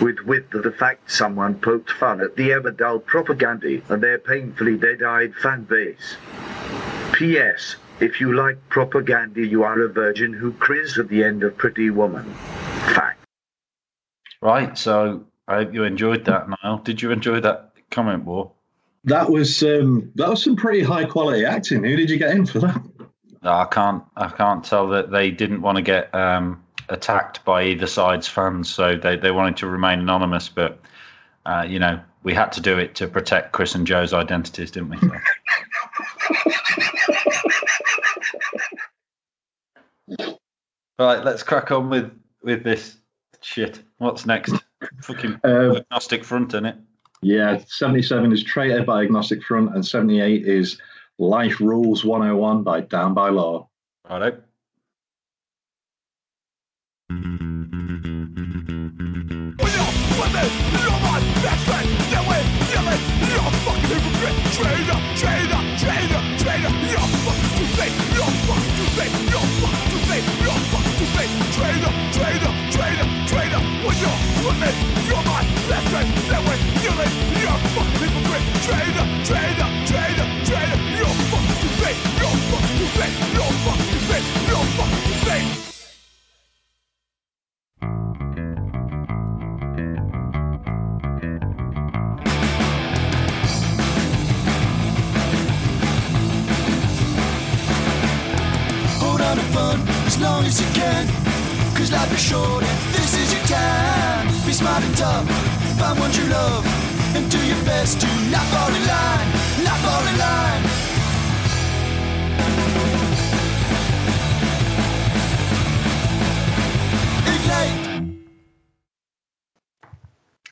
[0.00, 4.76] With with the fact someone poked fun at the ever dull Propagandhi and their painfully
[4.76, 6.16] dead-eyed fan base.
[7.12, 7.76] P.S.
[7.98, 11.88] If you like Propagandhi, you are a virgin who cries at the end of Pretty
[11.88, 12.24] Woman.
[12.94, 13.24] Fact.
[14.42, 14.76] Right.
[14.76, 16.78] So I hope you enjoyed that, Niall.
[16.78, 18.52] Did you enjoy that comment war?
[19.04, 21.84] That was um, that was some pretty high quality acting.
[21.84, 22.82] Who did you get in for that?
[23.42, 24.02] I can't.
[24.16, 28.68] I can't tell that they didn't want to get um, attacked by either side's fans,
[28.70, 30.48] so they, they wanted to remain anonymous.
[30.48, 30.78] But
[31.44, 34.90] uh, you know, we had to do it to protect Chris and Joe's identities, didn't
[34.90, 34.98] we?
[34.98, 35.10] So.
[40.98, 42.10] right, let's crack on with
[42.42, 42.96] with this
[43.40, 43.80] shit.
[43.98, 44.54] What's next?
[45.02, 46.76] Fucking Uh, agnostic front, in it.
[47.22, 50.78] yeah, 77 is Traitor by Agnostic Front, and 78 is
[51.18, 53.68] Life Rules 101 by Down by Law.
[54.08, 54.42] Righto.
[57.08, 57.14] You're
[61.00, 61.76] my best
[99.36, 101.06] Hold on to fun as long as you can.
[101.76, 104.26] Cause life is short and this is your time.
[104.46, 105.28] Be smart and tough,
[105.78, 106.64] find what you love,
[107.14, 109.28] and do your best to not fall in line,
[109.62, 110.62] not fall in line.
[117.34, 118.16] Ignite.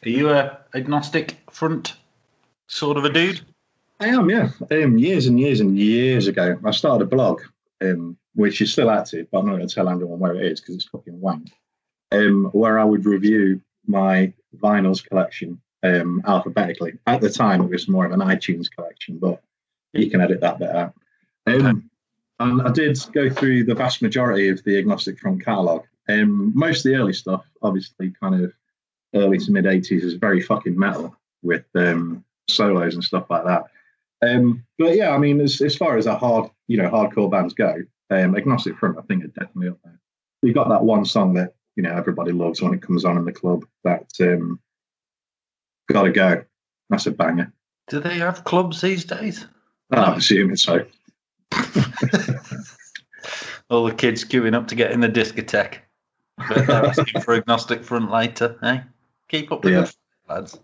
[0.05, 1.95] Are you a agnostic front
[2.67, 3.41] sort of a dude?
[4.01, 4.51] I am, yeah.
[4.71, 7.41] Um, years and years and years ago, I started a blog,
[7.83, 10.61] um, which is still active, but I'm not going to tell anyone where it is
[10.61, 11.51] because it's fucking wank.
[12.13, 16.99] Um, where I would review my vinyls collection um, alphabetically.
[17.07, 19.43] At the time, it was more of an iTunes collection, but
[19.93, 20.95] you can edit that bit out.
[21.47, 21.91] Um,
[22.41, 25.85] and I did go through the vast majority of the Agnostic Front catalogue.
[26.09, 28.53] Um, most of the early stuff, obviously, kind of
[29.15, 33.65] early to mid 80s, is very fucking metal with um, solos and stuff like that.
[34.23, 37.55] Um, but yeah, I mean, as, as far as a hard, you know, hardcore bands
[37.55, 40.01] go, um, Agnostic Front, I think, are definitely up there.
[40.43, 43.25] You've got that one song that you know everybody loves when it comes on in
[43.25, 43.65] the club.
[43.85, 44.61] That um,
[45.91, 46.45] gotta go.
[46.91, 47.53] That's a banger.
[47.89, 49.47] Do they have clubs these days?
[49.91, 50.87] I'm assuming so.
[53.71, 55.79] All the kids queuing up to get in the discotheque.
[56.49, 58.81] But they're asking for agnostic front later, eh?
[59.29, 59.81] Keep up the Yeah.
[59.83, 59.95] good
[60.29, 60.59] lads.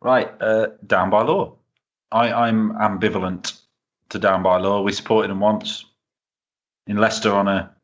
[0.00, 1.56] Right, uh, down by law.
[2.12, 3.60] I, I'm ambivalent
[4.10, 4.82] to down by law.
[4.82, 5.84] We supported them once
[6.86, 7.74] in Leicester on a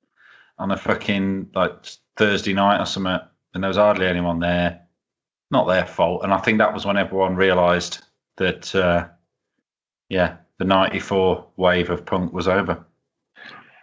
[0.59, 1.73] on a fucking like
[2.17, 3.19] Thursday night or something,
[3.55, 4.87] and there was hardly anyone there.
[5.51, 8.03] Not their fault, and I think that was when everyone realised
[8.39, 9.09] that, uh,
[10.09, 12.87] yeah, the '94 wave of punk was over.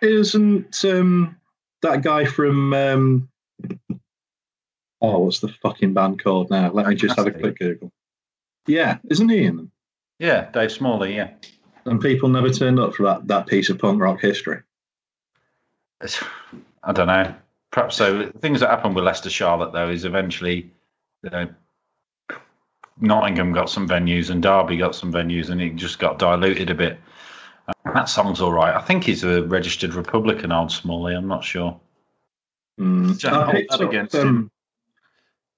[0.01, 1.37] Isn't um,
[1.83, 3.29] that guy from um,
[5.01, 6.71] oh, what's the fucking band called now?
[6.71, 7.91] Let me just have a quick Google.
[8.67, 9.71] Yeah, isn't he in them?
[10.19, 11.15] Yeah, Dave Smalley.
[11.15, 11.31] Yeah,
[11.85, 14.61] And people never turned up for that that piece of punk rock history.
[16.83, 17.35] I don't know.
[17.71, 18.31] Perhaps so.
[18.39, 20.71] Things that happened with Leicester Charlotte though is eventually,
[21.23, 21.49] you know,
[22.99, 26.75] Nottingham got some venues and Derby got some venues, and it just got diluted a
[26.75, 26.99] bit.
[27.67, 28.75] Uh, that song's all right.
[28.75, 31.15] I think he's a registered Republican, old Smalley.
[31.15, 31.79] I'm not sure.
[32.79, 33.25] Mm.
[33.25, 34.51] I, picked up, um.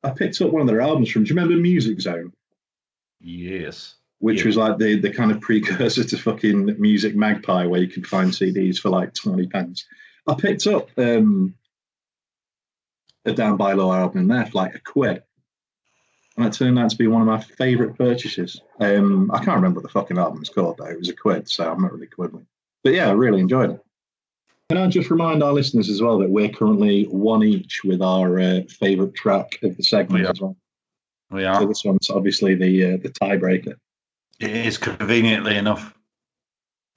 [0.03, 1.23] I picked up one of their albums from.
[1.23, 2.33] Do you remember Music Zone?
[3.19, 3.95] Yes.
[4.21, 4.45] Which Yeah.
[4.45, 8.31] was like the, the kind of precursor to fucking Music Magpie, where you could find
[8.31, 9.85] CDs for like twenty pence.
[10.27, 11.55] I picked up um,
[13.25, 15.23] a Down by Law album in there for like a quid,
[16.37, 18.61] and it turned out to be one of my favourite purchases.
[18.79, 20.85] Um, I can't remember what the fucking album album's called though.
[20.85, 22.45] It was a quid, so I'm not really quibbling.
[22.83, 23.79] But yeah, I really enjoyed it.
[24.69, 28.39] Can I just remind our listeners as well that we're currently one each with our
[28.39, 30.31] uh, favourite track of the segment We are.
[30.31, 30.55] as well.
[31.31, 33.75] We So this one's obviously the uh, the tiebreaker.
[34.41, 35.93] It is conveniently enough.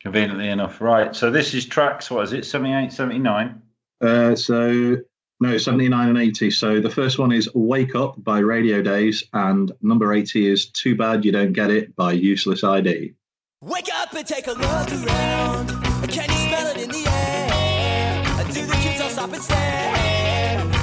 [0.01, 0.81] Conveniently enough.
[0.81, 1.15] Right.
[1.15, 2.11] So this is tracks.
[2.11, 2.47] What is it?
[2.47, 3.61] 78, 79.
[4.01, 4.97] Uh, so
[5.41, 6.51] no, 79 and 80.
[6.51, 10.97] So the first one is Wake Up by Radio Days, and number 80 is Too
[10.97, 13.13] Bad You Don't Get It by Useless ID.
[13.61, 15.69] Wake up and take a look around.
[16.09, 18.45] Can you smell it in the air?
[18.53, 19.59] Do the kids all stop and stare?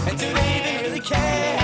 [0.07, 1.60] And do they even really care?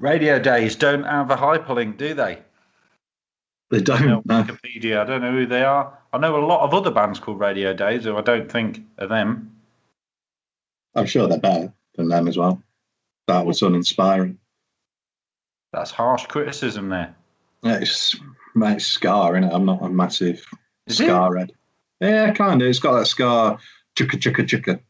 [0.00, 2.38] Radio days don't have a hyperlink, do they?
[3.70, 4.26] They don't.
[4.26, 4.42] No.
[4.42, 5.00] Wikipedia.
[5.00, 5.96] I don't know who they are.
[6.12, 9.06] I know a lot of other bands called Radio Days, who I don't think are
[9.06, 9.52] them.
[10.94, 12.62] I'm sure they're better than them as well.
[13.28, 14.38] That was uninspiring.
[15.72, 17.14] That's harsh criticism there.
[17.62, 18.16] It's,
[18.56, 19.54] it's Ska, innit?
[19.54, 20.44] I'm not a massive
[20.86, 21.04] Is it?
[21.04, 21.52] Ska head.
[22.00, 22.68] Yeah, kind of.
[22.68, 23.58] It's got that Ska,
[23.94, 24.80] chukka chukka chukka.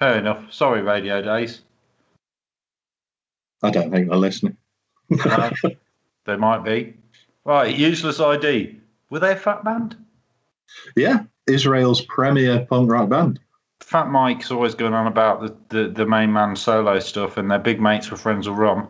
[0.00, 0.52] Fair enough.
[0.52, 1.62] Sorry, Radio Days.
[3.62, 4.56] I don't think they're listening.
[5.24, 5.50] Uh,
[6.26, 6.94] they might be.
[7.44, 8.78] Right, Useless ID.
[9.10, 9.96] Were they a fat band?
[10.96, 13.40] yeah, Israel's premier punk rock band.
[13.80, 17.58] Fat Mike's always going on about the, the, the main man solo stuff, and their
[17.58, 18.88] big mates were Friends of Rom.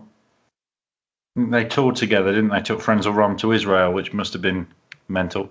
[1.36, 2.62] They toured together, didn't they?
[2.62, 4.66] Took Friends of Rom to Israel, which must have been
[5.08, 5.50] mental.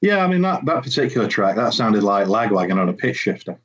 [0.00, 3.60] Yeah, I mean that that particular track that sounded like Lagwagon on a pitch shifter.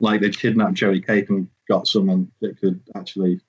[0.00, 3.40] Like they'd kidnapped Joey Cape and got someone that could actually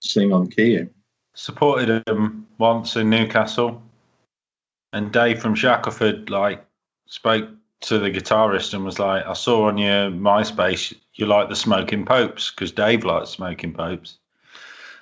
[0.00, 0.86] sing on key.
[1.34, 3.82] Supported him once in Newcastle,
[4.92, 6.64] and Dave from Shackleford like
[7.06, 7.48] spoke
[7.82, 12.04] to the guitarist and was like, "I saw on your MySpace you like the Smoking
[12.04, 14.18] Popes because Dave likes Smoking Popes,"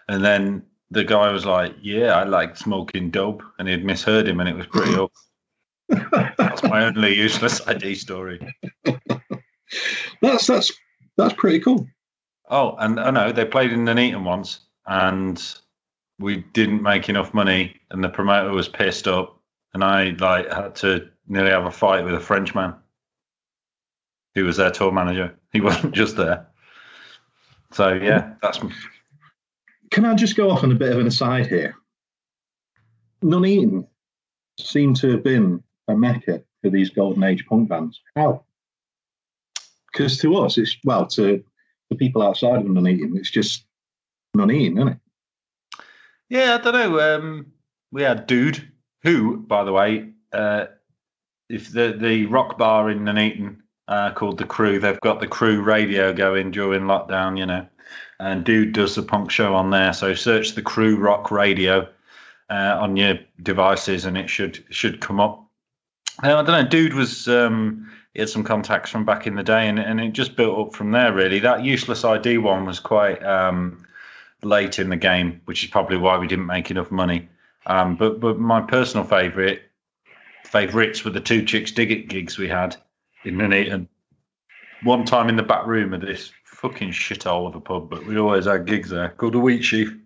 [0.08, 4.40] and then the guy was like, "Yeah, I like smoking dope," and he'd misheard him,
[4.40, 6.36] and it was pretty awkward.
[6.38, 8.40] That's my only useless ID story.
[10.22, 10.72] That's that's
[11.16, 11.86] that's pretty cool.
[12.52, 15.42] Oh, and I know they played in Nuneaton once, and
[16.18, 19.40] we didn't make enough money, and the promoter was pissed up,
[19.72, 22.74] and I like had to nearly have a fight with a Frenchman
[24.34, 25.34] who was their tour manager.
[25.54, 26.46] He wasn't just there.
[27.72, 28.60] So yeah, that's
[29.90, 31.74] Can I just go off on a bit of an aside here?
[33.22, 33.86] Nuneaton
[34.58, 37.98] seemed to have been a mecca for these golden age punk bands.
[38.14, 38.44] How?
[39.90, 41.42] Because to us, it's well to
[41.92, 43.64] the people outside of Nuneaton, it's just
[44.36, 44.98] Nuneaton, isn't it?
[46.28, 46.58] yeah.
[46.58, 47.16] I don't know.
[47.16, 47.52] Um,
[47.90, 48.66] we had Dude,
[49.02, 50.66] who, by the way, uh,
[51.48, 55.60] if the the rock bar in Nuneaton uh, called the Crew, they've got the Crew
[55.60, 57.66] radio going during lockdown, you know,
[58.18, 59.92] and Dude does the punk show on there.
[59.92, 61.88] So search the Crew Rock Radio
[62.48, 65.46] uh, on your devices, and it should should come up.
[66.20, 66.66] I don't know.
[66.66, 70.12] Dude was um, he had some contacts from back in the day, and, and it
[70.12, 71.12] just built up from there.
[71.12, 73.86] Really, that useless ID one was quite um,
[74.42, 77.28] late in the game, which is probably why we didn't make enough money.
[77.66, 79.62] Um, but but my personal favourite
[80.44, 82.76] favourites were the two Chixdiggit gigs we had
[83.24, 83.88] in Nuneaton.
[84.82, 88.18] One time in the back room of this fucking shithole of a pub, but we
[88.18, 89.96] always had gigs there called the Wheat Sheaf.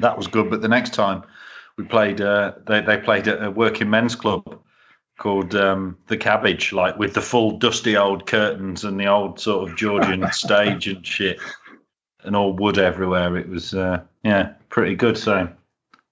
[0.00, 0.50] That was good.
[0.50, 1.22] But the next time
[1.76, 4.58] we played, uh, they they played at a working men's club
[5.22, 9.70] called um, the Cabbage, like with the full dusty old curtains and the old sort
[9.70, 11.38] of Georgian stage and shit,
[12.24, 13.36] and all wood everywhere.
[13.36, 15.16] It was uh, yeah, pretty good.
[15.16, 15.48] So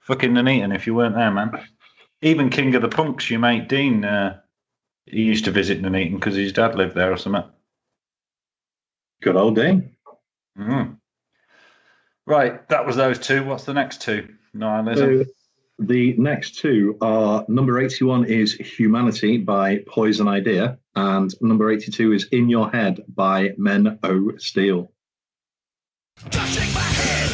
[0.03, 1.59] fucking Nuneaton if you weren't there, man.
[2.23, 4.39] Even King of the Punks, your mate Dean, uh,
[5.07, 7.51] he used to visit Nuneaton because his dad lived there or something.
[9.23, 9.97] Good old Dean.
[10.57, 10.99] Mm.
[12.27, 13.43] Right, that was those two.
[13.43, 14.29] What's the next two?
[14.55, 15.25] Nihilism.
[15.83, 22.25] The next two are number 81 is Humanity by Poison Idea, and number 82 is
[22.33, 24.93] In Your Head by Men O Steel.
[26.31, 27.30] Shake my head,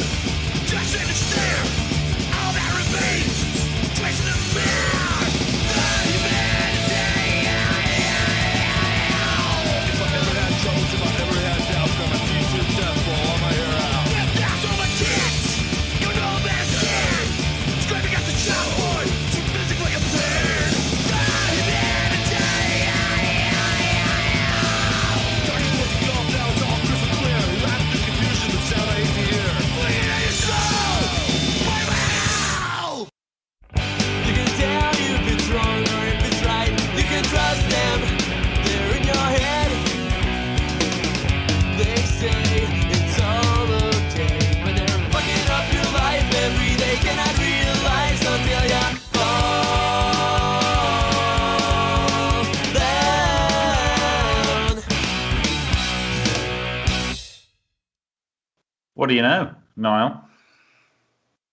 [58.97, 60.27] What do you know, Niall?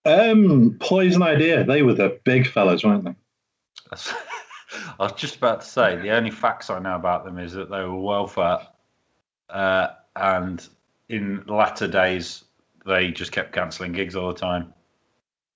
[0.05, 3.15] Um, Poison Idea, they were the big fellas, weren't they?
[3.91, 4.13] I
[4.97, 7.81] was just about to say the only facts I know about them is that they
[7.81, 8.73] were well fat,
[9.49, 10.65] uh, and
[11.09, 12.45] in latter days
[12.85, 14.73] they just kept cancelling gigs all the time.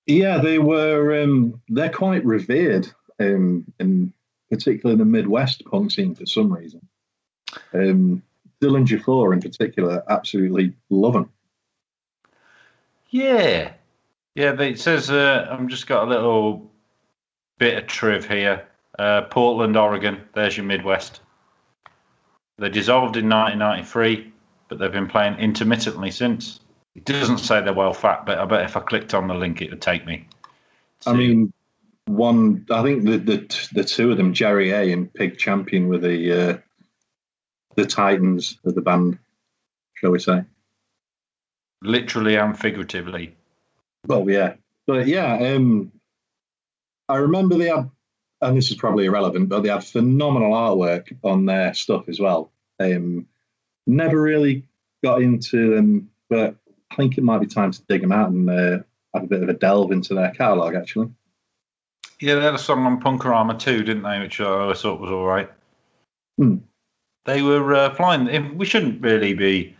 [0.06, 1.22] Yeah, they were.
[1.22, 2.86] Um, they're quite revered,
[3.18, 4.12] um, in
[4.50, 6.86] particularly in the Midwest punk scene for some reason.
[7.72, 8.22] Um,
[8.60, 11.30] Dylan Jafor in particular, absolutely love them.
[13.10, 13.72] Yeah,
[14.34, 16.70] Yeah, they- it says uh, I'm just got a little
[17.58, 18.66] bit of triv here.
[18.98, 20.20] Uh, Portland, Oregon.
[20.34, 21.20] There's your Midwest.
[22.58, 24.32] They dissolved in 1993,
[24.68, 26.60] but they've been playing intermittently since.
[26.94, 29.62] It doesn't say they're well fat, but I bet if I clicked on the link,
[29.62, 30.26] it would take me.
[31.06, 31.52] I mean,
[32.06, 32.66] one.
[32.70, 36.32] I think the the the two of them, Jerry A and Pig Champion, were the
[36.32, 36.58] uh,
[37.76, 39.18] the titans of the band,
[39.94, 40.42] shall we say?
[41.82, 43.34] Literally and figuratively.
[44.06, 44.54] Well, yeah,
[44.86, 45.34] but yeah.
[45.54, 45.92] Um,
[47.08, 47.90] I remember they had,
[48.40, 52.50] and this is probably irrelevant, but they had phenomenal artwork on their stuff as well.
[52.80, 53.26] Um,
[53.86, 54.64] never really
[55.02, 56.54] got into them, but
[56.90, 58.78] I think it might be time to dig them out and uh,
[59.14, 60.74] have a bit of a delve into their catalogue.
[60.74, 61.10] Actually,
[62.20, 64.20] Yeah, they had a song on Punkorama too, didn't they?
[64.20, 65.50] Which I always thought was all right.
[66.38, 66.58] Hmm.
[67.24, 68.28] They were uh, flying.
[68.28, 69.76] if- We shouldn't really be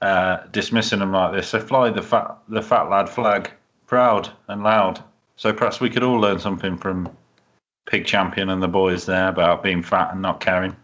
[0.00, 1.48] uh, dismissing them like this.
[1.48, 3.50] So fly the fat the fat lad flag
[3.86, 5.02] proud and loud.
[5.36, 7.14] So perhaps we could all learn something from
[7.86, 10.76] Pig Champion and the boys there about being fat and not caring.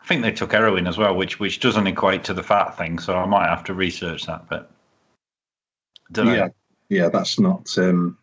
[0.00, 2.98] I think they took heroin as well, which which doesn't equate to the fat thing.
[2.98, 4.48] So I might have to research that.
[4.48, 4.70] But
[6.10, 6.34] don't know.
[6.34, 6.48] yeah,
[6.88, 7.76] yeah, that's not.
[7.78, 8.18] Um,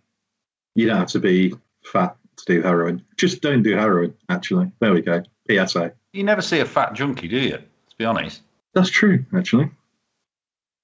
[0.75, 1.53] you don't have to be
[1.83, 3.05] fat to do heroin.
[3.17, 4.13] Just don't do heroin.
[4.27, 5.23] Actually, there we go.
[5.49, 5.93] PSA.
[6.13, 7.51] You never see a fat junkie, do you?
[7.51, 8.41] Let's be honest.
[8.73, 9.25] That's true.
[9.35, 9.71] Actually,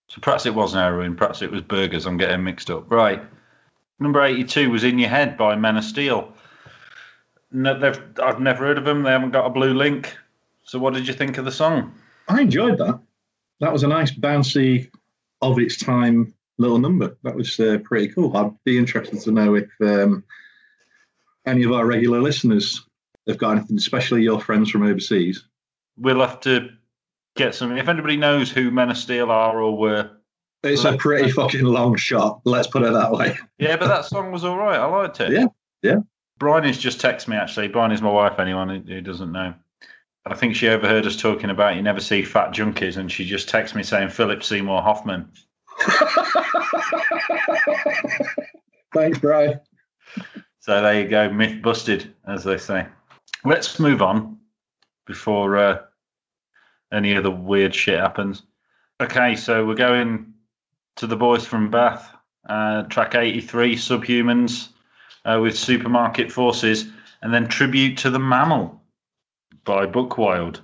[0.07, 2.05] So perhaps it wasn't heroin, perhaps it was burgers.
[2.05, 2.91] I'm getting mixed up.
[2.91, 3.21] Right.
[3.99, 6.33] Number 82 was In Your Head by Men of Steel.
[7.51, 9.03] No, they've, I've never heard of them.
[9.03, 10.15] They haven't got a blue link.
[10.63, 11.93] So what did you think of the song?
[12.27, 12.99] I enjoyed that.
[13.61, 14.89] That was a nice bouncy,
[15.41, 17.17] of its time little number.
[17.23, 18.35] That was uh, pretty cool.
[18.35, 20.23] I'd be interested to know if um,
[21.45, 22.81] any of our regular listeners
[23.27, 25.45] have got anything, especially your friends from overseas.
[25.97, 26.69] We'll have to
[27.35, 27.77] get some.
[27.77, 30.11] If anybody knows who Men of Steel are or were.
[30.63, 32.41] It's a pretty fucking long shot.
[32.43, 33.37] Let's put it that way.
[33.59, 34.79] Yeah, but that song was all right.
[34.79, 35.31] I liked it.
[35.31, 35.45] Yeah,
[35.83, 35.97] yeah.
[36.39, 37.67] Brian has just texted me, actually.
[37.67, 39.53] Brian is my wife, anyone who- doesn't know.
[40.25, 43.47] I think she overheard us talking about you never see fat junkies, and she just
[43.47, 45.29] texted me saying Philip Seymour Hoffman.
[48.93, 49.59] Thanks, Brian.
[50.61, 52.87] So there you go, myth busted, as they say.
[53.43, 54.39] Let's move on
[55.05, 55.81] before uh,
[56.95, 58.41] any other weird shit happens.
[59.01, 60.33] Okay, so we're going
[60.97, 62.09] to the boys from Bath,
[62.47, 64.69] uh, track 83, Subhumans,
[65.25, 66.85] uh, with Supermarket Forces,
[67.21, 68.81] and then Tribute to the Mammal
[69.65, 70.61] by Bookwild.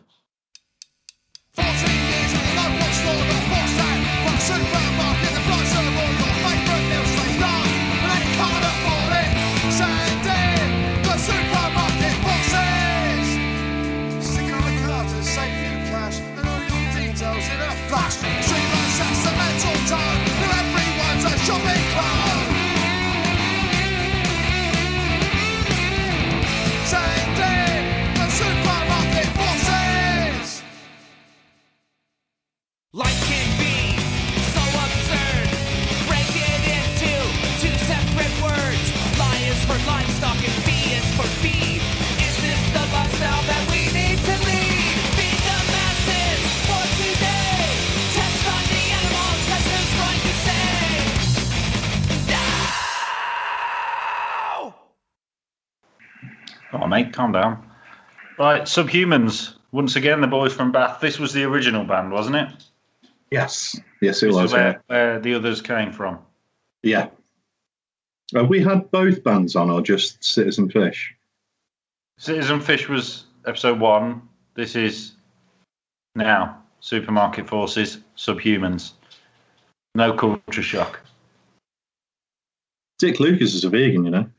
[56.92, 57.68] Mate, calm down.
[58.38, 59.56] Right, Subhumans.
[59.72, 61.00] Once again, the boys from Bath.
[61.02, 62.50] This was the original band, wasn't it?
[63.32, 63.80] Yes.
[64.02, 64.46] Yes, it This was.
[64.46, 66.20] is where, where the others came from.
[66.84, 67.10] Yeah.
[68.36, 71.16] Have we had both bands on or just Citizen Fish?
[72.18, 74.22] Citizen Fish was episode one.
[74.54, 75.14] This is
[76.16, 78.92] now Supermarket Forces, Subhumans.
[79.96, 81.00] No culture shock.
[83.00, 84.30] Dick Lucas is a vegan, you know.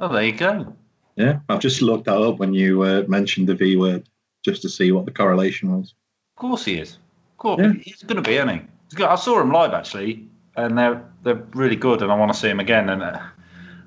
[0.00, 0.74] Oh, there you go.
[1.16, 4.08] Yeah, I've just looked that up when you uh, mentioned the V word
[4.44, 5.94] just to see what the correlation was.
[6.36, 6.92] Of course he is.
[7.32, 7.72] Of course, Yeah.
[7.82, 8.48] he's going to be, isn't
[8.96, 9.04] he?
[9.04, 12.48] I saw him live actually, and they're they're really good, and I want to see
[12.48, 12.88] him again.
[12.88, 13.18] And uh,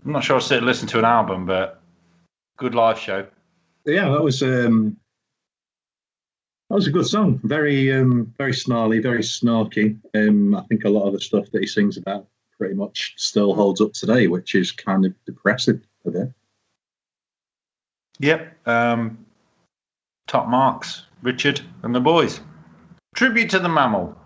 [0.06, 1.82] I'm not sure I'll sit and listen to an album, but
[2.58, 3.28] good live show.
[3.86, 4.98] Yeah, that was um,
[6.70, 7.40] that was a good song.
[7.44, 9.98] Very um, very snarly, very snarky.
[10.16, 13.54] Um, I think a lot of the stuff that he sings about pretty much still
[13.54, 16.34] holds up today, which is kind of depressing a bit.
[18.20, 18.68] Yep.
[18.68, 19.26] Um,
[20.28, 22.40] top marks, Richard and the boys.
[23.16, 24.18] Tribute to the mammal.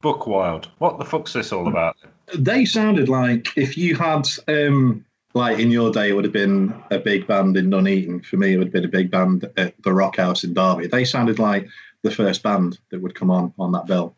[0.00, 0.68] Book Wild.
[0.78, 1.96] What the fuck's this all about?
[2.36, 5.04] They sounded like if you had um,
[5.34, 8.24] like in your day it would have been a big band in Nuneaton.
[8.24, 10.88] For me, it would have been a big band at the Rock House in Derby.
[10.88, 11.68] They sounded like
[12.02, 14.16] the first band that would come on on that bill,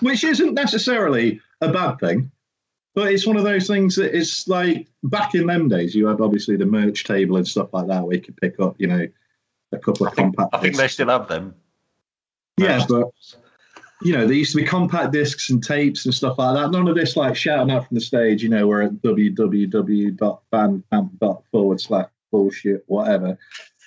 [0.00, 2.30] which isn't necessarily a bad thing.
[2.94, 6.20] But it's one of those things that it's like back in them days, you had
[6.20, 9.06] obviously the merch table and stuff like that where you could pick up, you know,
[9.72, 11.54] a couple of I think, compact I think they still have them.
[12.56, 13.10] Yeah, but
[14.02, 16.70] you know, there used to be compact discs and tapes and stuff like that.
[16.70, 21.80] None of this like shouting out from the stage, you know, we're at www.bandcamp forward
[21.80, 23.36] slash bullshit, whatever.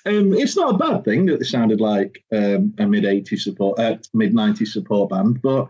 [0.05, 3.79] Um, it's not a bad thing that they sounded like um, a mid 80s support,
[3.79, 5.69] uh, mid 90s support band, but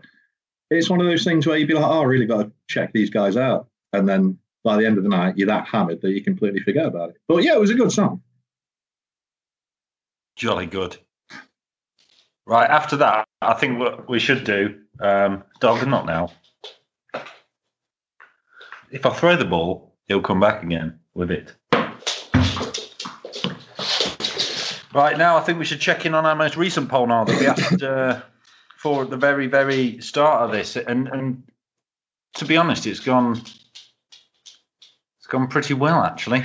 [0.70, 2.92] it's one of those things where you'd be like, oh, I really got to check
[2.92, 3.68] these guys out.
[3.92, 6.86] And then by the end of the night, you're that hammered that you completely forget
[6.86, 7.16] about it.
[7.28, 8.22] But yeah, it was a good song.
[10.36, 10.96] Jolly good.
[12.46, 16.30] Right, after that, I think what we should do, um, dog, not now.
[18.90, 21.52] If I throw the ball, he'll come back again with it.
[24.92, 27.40] Right, now I think we should check in on our most recent poll now that
[27.40, 28.22] we asked uh,
[28.84, 30.76] for the very, very start of this.
[30.76, 31.42] And, and
[32.34, 36.44] to be honest, it's gone, it's gone pretty well, actually.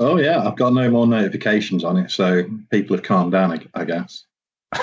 [0.00, 2.10] Oh, yeah, I've got no more notifications on it.
[2.10, 2.42] So
[2.72, 4.24] people have calmed down, I, guess.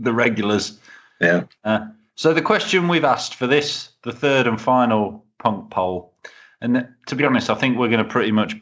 [0.00, 0.80] The regulars.
[1.20, 1.44] Yeah.
[1.62, 1.86] Uh,
[2.16, 6.12] so the question we've asked for this, the third and final punk poll,
[6.60, 8.56] and to be honest, I think we're going to pretty much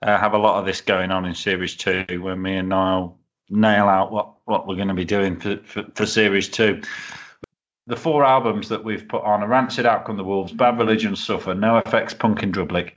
[0.00, 3.18] uh, have a lot of this going on in series two when me and Niall
[3.48, 6.82] nail out what what we're going to be doing for, for, for series two.
[7.86, 11.14] The four albums that we've put on are Rancid, Out Come the Wolves, Bad Religion,
[11.14, 12.92] Suffer, NOFX, Punk in Drublic,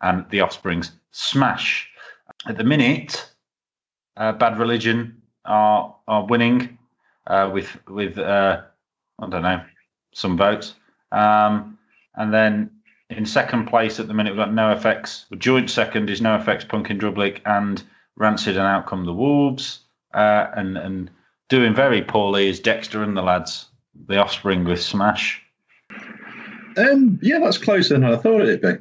[0.00, 1.88] and The Offspring's Smash.
[2.46, 3.30] At the minute,
[4.16, 6.78] uh, Bad Religion are are winning
[7.26, 8.62] uh, with with uh,
[9.18, 9.64] I don't know
[10.12, 10.74] some votes,
[11.12, 11.78] um,
[12.14, 12.70] and then
[13.10, 15.38] in second place at the minute we've got NOFX.
[15.38, 17.82] Joint second is NOFX, Punk in Drublic, and
[18.16, 19.80] Rancid and Out Come the Wolves,
[20.14, 21.10] uh, and and
[21.48, 23.66] doing very poorly is Dexter and the lads,
[24.06, 25.42] The Offspring with Smash.
[26.76, 28.76] Um, yeah, that's closer than I thought it'd be.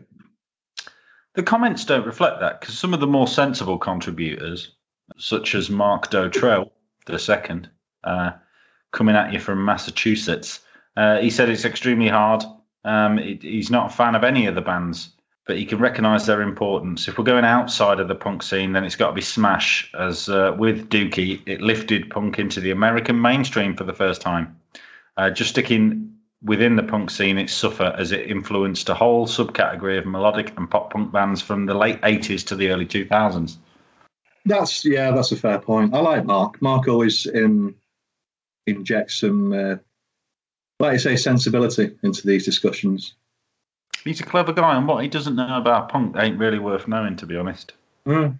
[1.33, 4.73] The comments don't reflect that because some of the more sensible contributors,
[5.17, 6.71] such as Mark Dotrell,
[7.05, 7.69] the second,
[8.03, 8.31] uh,
[8.91, 10.59] coming at you from Massachusetts,
[10.95, 12.43] uh, he said it's extremely hard.
[12.83, 15.09] Um, it, he's not a fan of any of the bands,
[15.45, 17.07] but you can recognise their importance.
[17.07, 20.29] If we're going outside of the punk scene, then it's got to be Smash, as
[20.29, 24.59] uh, with Dookie, it lifted punk into the American mainstream for the first time.
[25.17, 26.11] Uh, just sticking
[26.43, 30.69] within the punk scene, it's Suffer as it influenced a whole subcategory of melodic and
[30.69, 33.57] pop punk bands from the late 80s to the early 2000s.
[34.45, 35.93] That's yeah, that's a fair point.
[35.93, 36.61] I like Mark.
[36.61, 37.75] Mark always um,
[38.65, 39.75] injects some, uh,
[40.79, 43.13] like you say, sensibility into these discussions.
[44.03, 47.15] He's a clever guy, and what he doesn't know about punk ain't really worth knowing,
[47.17, 47.73] to be honest.
[48.05, 48.39] Mm.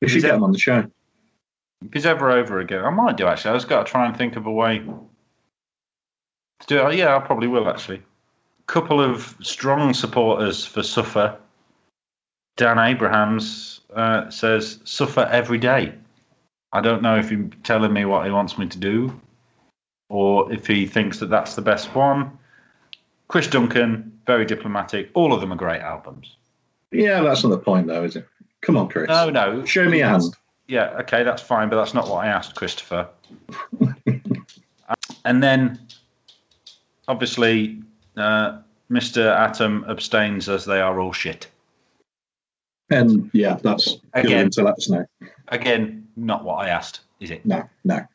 [0.00, 0.90] We should get him on the show.
[1.84, 3.52] If he's ever over again, I might do actually.
[3.52, 6.96] I just got to try and think of a way to do it.
[6.96, 8.02] Yeah, I probably will actually.
[8.66, 11.36] Couple of strong supporters for Suffer.
[12.56, 15.94] Dan Abrahams uh, says Suffer every day.
[16.72, 19.20] I don't know if he's telling me what he wants me to do,
[20.08, 22.38] or if he thinks that that's the best one.
[23.32, 25.08] Chris Duncan, very diplomatic.
[25.14, 26.36] All of them are great albums.
[26.90, 28.28] Yeah, that's not the point, though, is it?
[28.60, 29.08] Come on, Chris.
[29.08, 29.64] No, no.
[29.64, 30.36] Show me a hand.
[30.68, 33.08] Yeah, okay, that's fine, but that's not what I asked, Christopher.
[35.24, 35.80] and then,
[37.08, 37.82] obviously,
[38.18, 38.58] uh,
[38.90, 39.34] Mr.
[39.34, 41.48] Atom abstains as they are all shit.
[42.90, 44.50] And yeah, that's Again.
[44.50, 45.06] to let us know.
[45.48, 47.46] Again, not what I asked, is it?
[47.46, 48.06] No, no.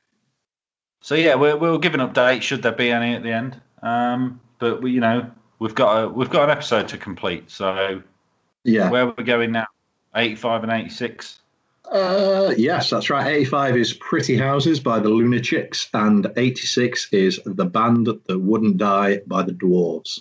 [1.02, 3.60] So yeah, we'll, we'll give an update should there be any at the end.
[3.82, 5.30] Um, but we, you know,
[5.60, 7.50] we've got a we've got an episode to complete.
[7.52, 8.02] So
[8.64, 8.90] Yeah.
[8.90, 9.68] where we're we going now?
[10.16, 11.40] Eighty-five and eighty-six.
[11.90, 13.26] Uh, yes, that's right.
[13.28, 19.22] 85 is Pretty Houses by the Lunachicks, and 86 is The Band That Wouldn't Die
[19.26, 20.20] by the Dwarves.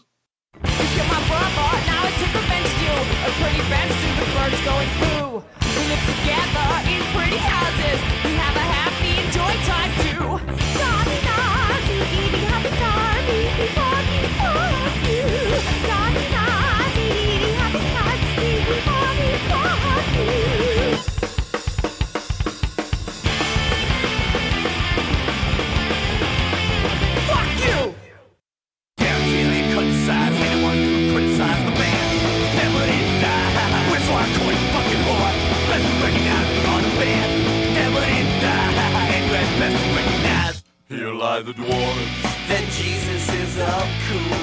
[40.89, 42.23] Here lie the dwarves.
[42.47, 44.39] That Jesus is up cool.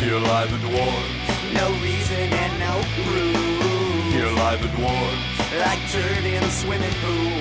[0.00, 1.52] Here lie the dwarves.
[1.52, 3.36] No reason and no proof.
[4.08, 5.20] Here lie the dwarves.
[5.60, 7.36] Like turd in a swimming pool.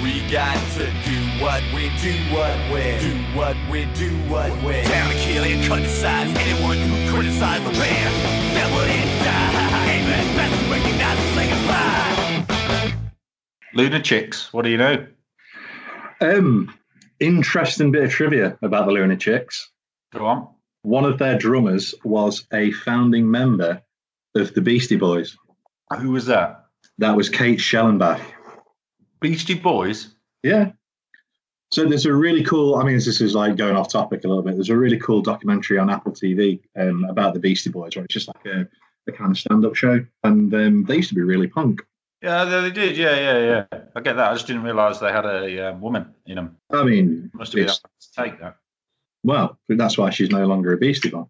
[0.00, 4.80] We got to do what we do, what we do, what we do, what we
[4.88, 8.14] down to kill and criticize anyone who criticizes the band.
[8.56, 9.60] That would end die.
[9.92, 10.24] Amen.
[10.40, 12.96] That's to recognize and say goodbye.
[13.76, 15.06] Lunachicks, what do you know?
[16.22, 16.72] Um,
[17.26, 19.62] interesting bit of trivia about the Lunachicks.
[20.12, 20.48] Go on.
[20.82, 23.82] One of their drummers was a founding member
[24.34, 25.36] of the Beastie Boys.
[25.98, 26.66] Who was that?
[26.98, 28.20] That was Kate Schellenbach.
[29.20, 30.14] Beastie Boys?
[30.42, 30.72] Yeah.
[31.72, 32.76] So there's a really cool.
[32.76, 34.54] I mean, this is like going off topic a little bit.
[34.54, 38.14] There's a really cool documentary on Apple TV um, about the Beastie Boys, where it's
[38.14, 38.68] just like a,
[39.08, 41.82] a kind of stand-up show, and um, they used to be really punk.
[42.24, 42.96] Yeah, they they did.
[42.96, 43.38] Yeah, yeah,
[43.70, 43.80] yeah.
[43.94, 44.30] I get that.
[44.30, 46.56] I just didn't realise they had a um, woman in them.
[46.70, 48.56] I mean, Must have been able to take that.
[49.22, 51.24] well, that's why she's no longer a Beastie Boy.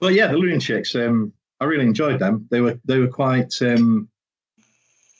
[0.00, 0.96] But yeah, the Lunachicks.
[1.00, 2.48] Um, I really enjoyed them.
[2.50, 3.54] They were they were quite.
[3.62, 4.08] Um,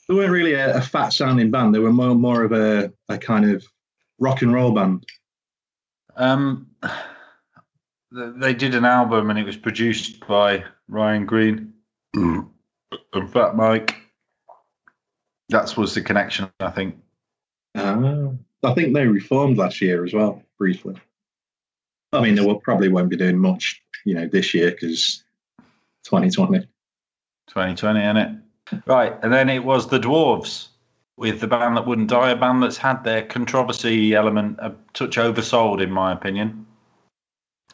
[0.09, 1.73] they weren't really a, a fat sounding band.
[1.73, 3.65] They were more more of a, a kind of
[4.19, 5.05] rock and roll band.
[6.17, 6.67] Um,
[8.11, 11.73] they did an album and it was produced by Ryan Greene
[12.13, 14.02] and Fat Mike.
[15.53, 16.95] That was the connection, I think.
[17.75, 18.31] Ah,
[18.63, 20.95] I think they reformed last year as well, briefly.
[22.11, 25.23] I mean, they will probably won't be doing much, you know, this year because
[26.05, 26.59] 2020.
[27.49, 28.41] 2020, innit?
[28.87, 30.69] Right, and then it was the Dwarves
[31.17, 35.17] with the band that wouldn't die, a band that's had their controversy element a touch
[35.17, 36.65] oversold, in my opinion.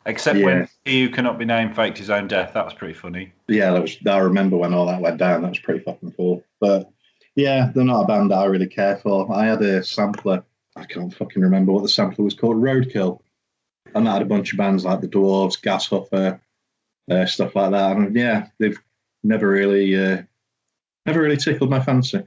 [0.06, 0.46] Except Yeah.
[0.46, 2.56] when he who cannot be named faked his own death.
[2.56, 3.32] That was pretty funny.
[3.48, 3.98] Yeah, that was.
[4.06, 5.44] I remember when all that went down.
[5.44, 6.44] That was pretty fucking cool.
[6.60, 6.90] But
[7.36, 9.32] yeah, they're not a band that I really care for.
[9.34, 10.44] I had a sampler.
[10.76, 12.58] I can't fucking remember what the sampler was called.
[12.58, 13.20] Roadkill.
[13.96, 16.40] And that had a bunch of bands like the Dwarves, Gas Huffer,
[17.10, 17.98] uh, stuff like that.
[17.98, 18.80] And yeah, they've
[19.24, 20.22] never really, uh,
[21.06, 22.24] never really tickled my fancy.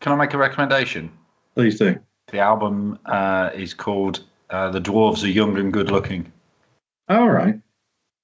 [0.00, 1.10] Can I make a recommendation?
[1.54, 1.98] Please do.
[2.30, 6.30] The album uh, is called uh, The Dwarves Are Young and Good Looking.
[7.08, 7.58] All right.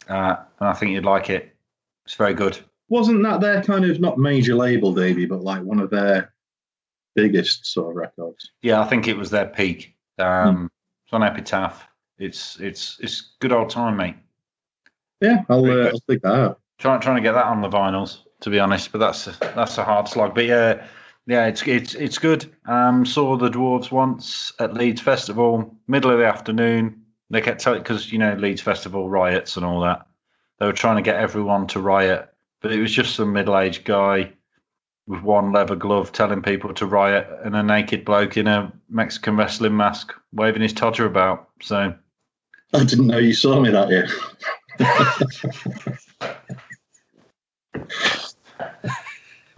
[0.09, 1.55] Uh, and I think you'd like it.
[2.05, 2.59] It's very good.
[2.89, 6.33] Wasn't that their kind of not major label, Davey, but like one of their
[7.15, 8.51] biggest sort of records?
[8.63, 9.95] Yeah, I think it was their peak.
[10.19, 10.71] Um,
[11.05, 11.87] It's on Epitaph.
[12.19, 14.17] It's it's it's good old time, mate.
[15.21, 15.89] Yeah, I'll, uh.
[15.89, 16.61] I'll stick that out.
[16.79, 19.79] Trying trying to get that on the vinyls, to be honest, but that's a, that's
[19.79, 20.35] a hard slog.
[20.35, 20.87] But yeah,
[21.27, 22.55] yeah, it's it's it's good.
[22.67, 27.03] Um, saw the dwarves once at Leeds Festival, middle of the afternoon.
[27.31, 30.07] They kept telling because you know Leeds Festival riots and all that.
[30.59, 34.33] They were trying to get everyone to riot, but it was just some middle-aged guy
[35.07, 39.37] with one leather glove telling people to riot, and a naked bloke in a Mexican
[39.37, 41.49] wrestling mask waving his todger about.
[41.63, 41.95] So
[42.75, 44.09] I didn't know you saw me that year.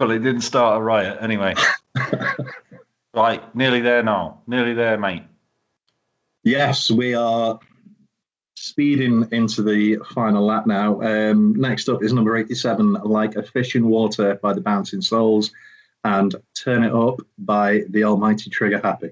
[0.01, 1.53] Well, it didn't start a riot anyway.
[3.13, 4.41] right, nearly there now.
[4.47, 5.21] Nearly there, mate.
[6.43, 7.59] Yes, we are
[8.61, 11.01] speeding into the final lap now.
[11.01, 15.51] Um, next up is number 87, Like a Fish in Water by the Bouncing Souls,
[16.03, 19.11] and Turn It Up by the Almighty Trigger Happy.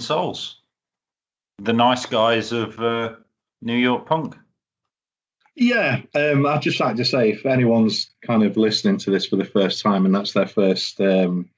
[0.00, 0.60] Souls.
[1.58, 3.14] The nice guys of uh,
[3.60, 4.36] New York punk.
[5.54, 9.36] Yeah, um, I'd just like to say if anyone's kind of listening to this for
[9.36, 11.50] the first time and that's their first um,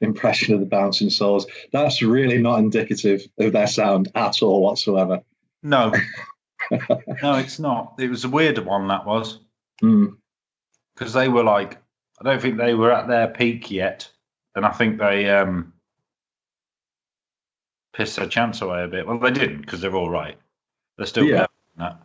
[0.00, 5.22] impression of the Bouncing Souls, that's really not indicative of their sound at all whatsoever.
[5.62, 5.92] No.
[6.70, 7.94] no, it's not.
[7.98, 9.38] It was a weird one, that was.
[9.82, 10.16] Mm.
[10.94, 11.78] Because they were like,
[12.20, 14.10] I don't think they were at their peak yet.
[14.54, 15.72] And I think they um,
[17.98, 19.08] pissed their chance away a bit.
[19.08, 20.36] Well, they didn't because they're all right.
[20.96, 21.32] They're still Yeah.
[21.38, 21.96] better than that.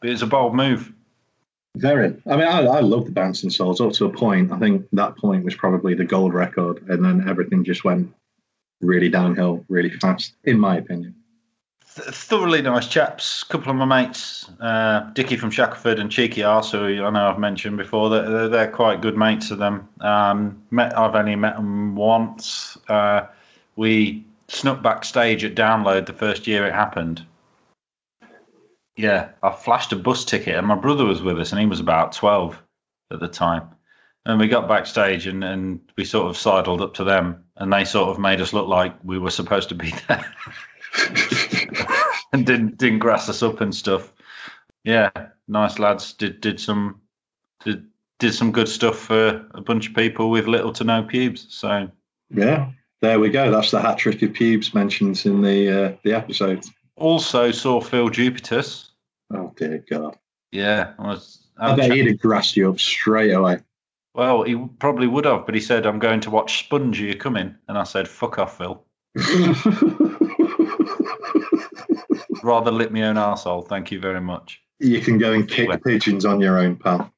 [0.00, 0.92] But it's a bold move.
[1.76, 2.20] Very.
[2.26, 4.50] I mean, I, I love the Bouncing Souls up to a point.
[4.50, 8.12] I think that point was probably the gold record, and then everything just went
[8.80, 11.14] really downhill really fast, in my opinion.
[11.94, 13.44] Th- thoroughly nice chaps.
[13.44, 17.28] A couple of my mates, uh, Dickie from Shackleford and Cheeky Arse, who I know
[17.30, 18.10] I've mentioned before.
[18.10, 19.88] They're, they're, they're quite good mates of them.
[20.00, 22.76] Um, met, I've only met them once.
[22.88, 23.26] Uh,
[23.76, 27.24] we snuck backstage at Download the first year it happened.
[28.96, 31.80] Yeah, I flashed a bus ticket, and my brother was with us, and he was
[31.80, 32.60] about 12
[33.12, 33.70] at the time.
[34.26, 37.84] And we got backstage, and, and we sort of sidled up to them, and they
[37.84, 40.24] sort of made us look like we were supposed to be there.
[42.32, 44.12] and didn't didn't grass us up and stuff.
[44.84, 45.10] Yeah,
[45.48, 46.12] nice lads.
[46.12, 47.00] Did did some
[47.64, 47.86] did
[48.18, 51.46] did some good stuff for a bunch of people with little to no pubes.
[51.48, 51.90] So
[52.28, 53.50] Yeah, there we go.
[53.50, 56.64] That's the hat trick of pubes mentioned in the uh, the episode.
[56.96, 58.90] also saw Phil Jupitus.
[59.32, 60.18] Oh dear God!
[60.52, 61.46] Yeah, I was.
[61.58, 63.58] I bet he'd have grassed you up straight away.
[64.14, 67.00] Well, he probably would have, but he said, "I'm going to watch Sponge.
[67.00, 68.84] Are you coming?" And I said, "Fuck off, Phil."
[72.42, 73.68] Rather lit my own arsehole.
[73.68, 74.62] Thank you very much.
[74.78, 77.12] you can go and kick pigeons on your own, pal.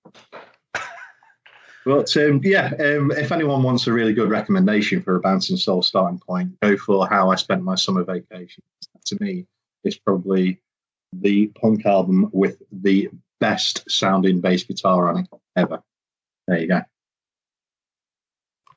[1.85, 5.83] But um, yeah, um, if anyone wants a really good recommendation for a bouncing soul
[5.83, 8.63] starting point, go for how I spent my summer vacation.
[9.07, 9.47] To me,
[9.83, 10.61] it's probably
[11.13, 13.11] the punk album with the
[13.41, 15.83] best sounding bass guitar on it ever.
[16.47, 16.83] There you go.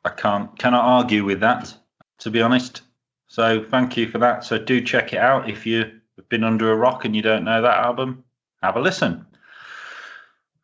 [0.04, 1.76] I can't cannot argue with that,
[2.20, 2.82] to be honest.
[3.28, 4.44] So thank you for that.
[4.44, 5.92] So do check it out if you've
[6.30, 8.24] been under a rock and you don't know that album.
[8.62, 9.26] Have a listen.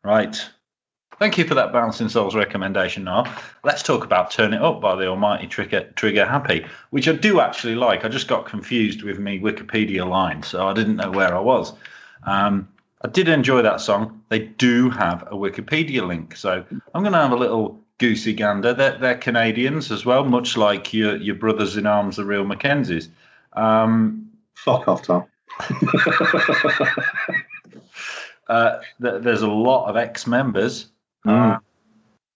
[0.04, 0.48] Right.
[1.18, 3.28] Thank you for that Bouncing Souls recommendation, Noel.
[3.62, 7.40] Let's talk about Turn It Up by the almighty Trigger, Trigger Happy, which I do
[7.40, 8.04] actually like.
[8.04, 11.72] I just got confused with me Wikipedia line, so I didn't know where I was.
[12.24, 12.68] Um,
[13.02, 14.22] I did enjoy that song.
[14.28, 18.74] They do have a Wikipedia link, so I'm going to have a little goosey gander.
[18.74, 23.08] They're, they're Canadians as well, much like your your brothers in arms, the real McKenzies.
[23.52, 25.24] Um, Fuck off, Tom.
[28.48, 30.86] uh, th- there's a lot of ex-members,
[31.26, 31.56] Mm.
[31.56, 31.58] uh,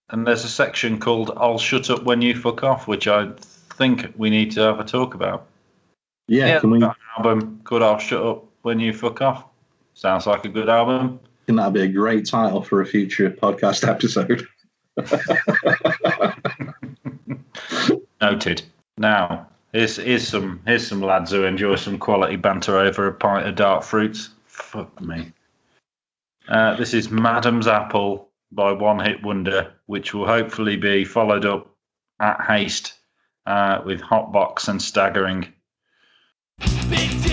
[0.09, 3.31] and there's a section called "I'll shut up when you fuck off," which I
[3.73, 5.47] think we need to have a talk about.
[6.27, 6.79] Yeah, can we?
[6.79, 9.45] got an album called "I'll Shut Up When You Fuck Off."
[9.93, 11.19] Sounds like a good album.
[11.47, 14.47] And that'd be a great title for a future podcast episode?
[18.21, 18.63] Noted.
[18.97, 23.47] Now, here's here's some here's some lads who enjoy some quality banter over a pint
[23.47, 24.29] of dark fruits.
[24.45, 25.31] Fuck me.
[26.47, 31.75] Uh, this is Madam's Apple by One Hit Wonder, which will hopefully be followed up
[32.19, 32.93] at haste
[33.45, 35.53] uh, with Hotbox and Staggering.
[36.89, 37.26] Big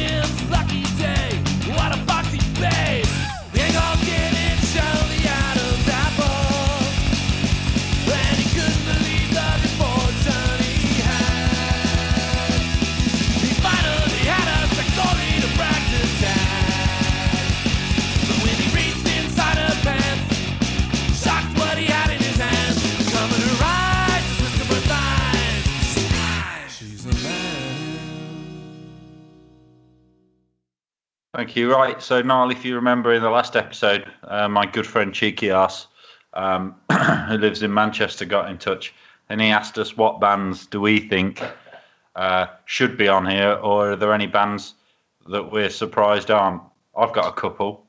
[31.34, 31.72] Thank you.
[31.72, 32.00] Right.
[32.00, 35.88] So, Niall, if you remember in the last episode, uh, my good friend Cheeky Ass,
[36.32, 36.76] um,
[37.28, 38.94] who lives in Manchester, got in touch
[39.28, 41.42] and he asked us what bands do we think
[42.16, 44.74] uh, should be on here, or are there any bands
[45.28, 46.62] that we're surprised aren't?
[46.96, 47.84] I've got a couple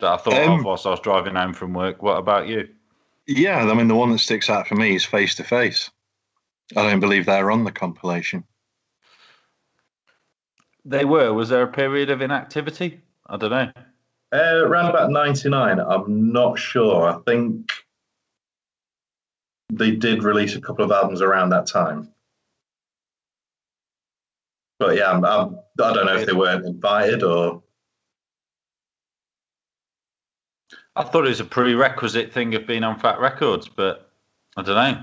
[0.00, 2.02] that I thought Um, of whilst I was driving home from work.
[2.02, 2.68] What about you?
[3.26, 5.90] Yeah, I mean, the one that sticks out for me is Face to Face.
[6.76, 8.44] I don't believe they're on the compilation.
[10.84, 11.32] They were.
[11.32, 13.00] Was there a period of inactivity?
[13.26, 13.72] I don't know.
[14.32, 17.08] Uh, around about 99, I'm not sure.
[17.08, 17.70] I think
[19.72, 22.12] they did release a couple of albums around that time.
[24.78, 27.62] But yeah, I'm, I'm, I don't know if they weren't invited or.
[30.96, 34.10] I thought it was a prerequisite thing of being on Fat Records, but
[34.56, 35.02] I don't know.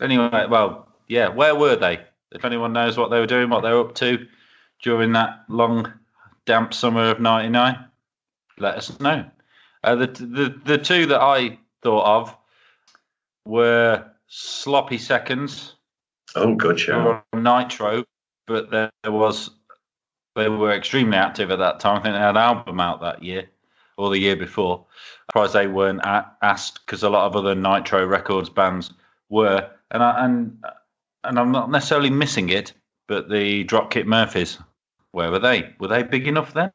[0.00, 2.00] Anyway, well, yeah, where were they?
[2.32, 4.26] If anyone knows what they were doing, what they were up to
[4.82, 5.92] during that long,
[6.44, 7.84] damp summer of '99,
[8.58, 9.24] let us know.
[9.82, 12.36] Uh, the the the two that I thought of
[13.44, 15.76] were Sloppy Seconds
[16.36, 17.22] Oh, good show.
[17.34, 18.04] Nitro,
[18.46, 19.50] but there was
[20.34, 22.00] they were extremely active at that time.
[22.00, 23.48] I think they had an album out that year
[23.96, 24.84] or the year before.
[25.30, 28.92] Surprised they weren't asked because a lot of other Nitro Records bands
[29.30, 30.62] were, and I, and
[31.26, 32.72] and I'm not necessarily missing it,
[33.08, 34.58] but the Dropkick Murphys,
[35.12, 35.74] where were they?
[35.78, 36.72] Were they big enough then?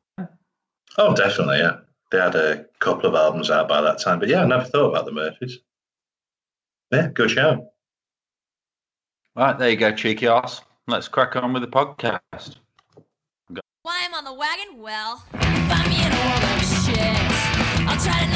[0.97, 1.77] Oh, definitely, yeah.
[2.11, 4.19] they had a couple of albums out by that time.
[4.19, 5.59] But yeah, I never thought about the Murphys.
[6.91, 7.71] Yeah, good show.
[9.35, 10.61] Right, there you go, cheeky ass.
[10.87, 12.57] Let's crack on with the podcast.
[13.83, 14.77] Why I'm on the wagon?
[14.77, 16.97] Well, find me in a world of shit.
[17.87, 18.30] I'll try to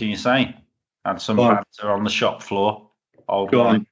[0.00, 0.56] can you say?
[1.04, 1.54] Had some Go on.
[1.56, 2.88] banter on the shop floor.
[3.28, 3.86] Old Go one.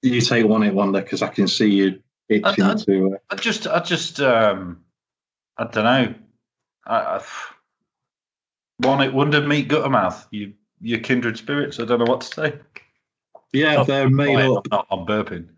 [0.00, 3.14] You take one hit wonder because I can see you itching I- I- to.
[3.14, 4.84] Uh, I just, I just, um,
[5.56, 6.14] I don't know.
[6.86, 7.22] I, I,
[8.78, 10.26] one it wonder meet Guttermouth.
[10.30, 11.80] You, your kindred spirits.
[11.80, 12.58] I don't know what to say.
[13.52, 14.86] yeah, they're made up I'm not.
[14.92, 15.48] I'm burping.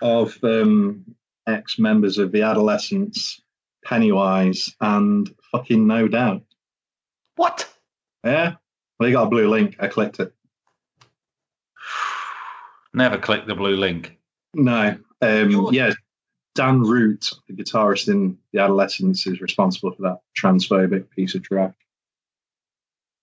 [0.00, 1.04] of um,
[1.46, 3.42] ex members of the Adolescents,
[3.84, 6.42] Pennywise, and fucking No Doubt.
[7.36, 7.68] What?
[8.24, 8.54] Yeah,
[8.98, 9.76] well, you got a blue link.
[9.78, 10.32] I clicked it.
[12.94, 14.16] Never click the blue link.
[14.54, 15.92] No, um, yeah,
[16.54, 21.72] Dan Root, the guitarist in the Adolescents, is responsible for that transphobic piece of track.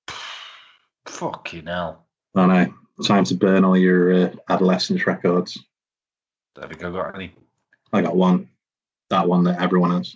[1.06, 2.06] Fucking hell.
[2.36, 2.74] I know.
[3.06, 5.58] Time to burn all your uh, Adolescents records.
[6.56, 7.34] Think I got any.
[7.92, 8.50] I got one.
[9.10, 10.16] That one that everyone has.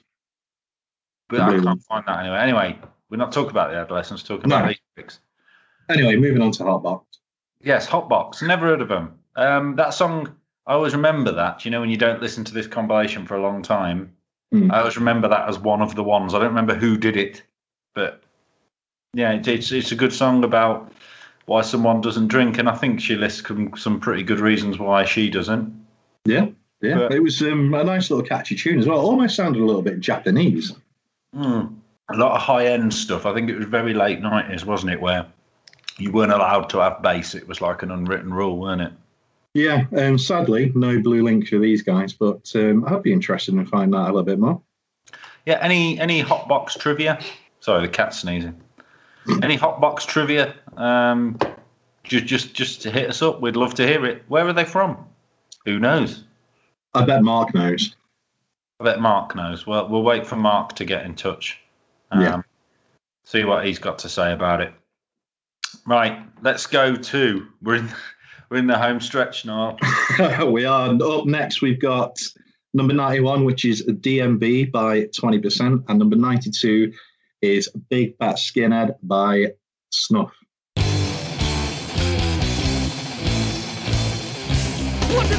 [1.29, 2.37] But I can't find that anyway.
[2.37, 2.79] Anyway,
[3.09, 4.23] we're not talking about the adolescents.
[4.23, 4.57] Talking No.
[4.57, 5.19] about these tricks.
[5.89, 7.03] Anyway, moving on to Hotbox.
[7.61, 8.41] Yes, Hotbox.
[8.45, 9.19] Never heard of them.
[9.35, 10.35] Um, that song,
[10.65, 11.65] I always remember that.
[11.65, 14.13] You know, when you don't listen to this compilation for a long time,
[14.51, 14.71] Hmm.
[14.71, 16.33] I always remember that as one of the ones.
[16.33, 17.43] I don't remember who did it,
[17.93, 18.23] but
[19.13, 20.93] yeah, it, it's it's a good song about
[21.47, 25.03] why someone doesn't drink, and I think she lists some, some pretty good reasons why
[25.03, 25.85] she doesn't.
[26.23, 26.47] Yeah,
[26.81, 26.95] yeah.
[26.97, 28.99] But- it was um, a nice little catchy tune as well.
[28.99, 30.73] Almost sounded a little bit Japanese.
[31.33, 31.65] Hmm.
[32.09, 33.25] A lot of high end stuff.
[33.25, 35.01] I think it was very late nineties, wasn't it?
[35.01, 35.25] Where
[35.97, 37.35] you weren't allowed to have bass.
[37.35, 38.93] It was like an unwritten rule, weren't it?
[39.53, 43.65] Yeah, um, sadly, no blue links for these guys, but um, I'd be interested in
[43.65, 44.61] finding out a little bit more.
[45.45, 45.57] Yeah.
[45.61, 47.19] Any any hot box trivia?
[47.61, 48.61] Sorry, the cat's sneezing.
[49.41, 50.53] Any hot box trivia?
[50.75, 51.39] Um,
[52.03, 53.41] just just just to hit us up.
[53.41, 54.23] We'd love to hear it.
[54.27, 55.05] Where are they from?
[55.65, 56.23] Who knows?
[56.93, 57.95] I bet Mark knows.
[58.79, 59.65] I bet Mark knows.
[59.65, 61.59] Well, we'll wait for Mark to get in touch.
[62.11, 62.41] Um, Yeah.
[63.25, 64.73] See what he's got to say about it.
[65.87, 66.19] Right.
[66.41, 67.89] Let's go to we're in
[68.51, 69.77] we're in the home stretch now.
[70.45, 70.89] we are.
[71.01, 72.19] Up next, we've got
[72.73, 76.91] number 91, which is DMV by 20%, and number 92
[77.41, 79.53] is Big Fat Skinhead by
[79.89, 80.33] Snuff.
[85.09, 85.31] What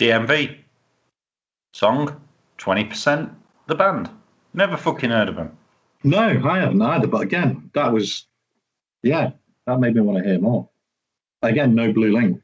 [0.00, 0.56] DMV.
[1.74, 2.20] Song,
[2.58, 3.34] 20%.
[3.66, 4.08] The band.
[4.54, 5.56] Never fucking heard of them.
[6.02, 8.26] No, I haven't either, but again, that was,
[9.02, 9.32] yeah,
[9.66, 10.70] that made me want to hear more.
[11.42, 12.40] Again, no blue link.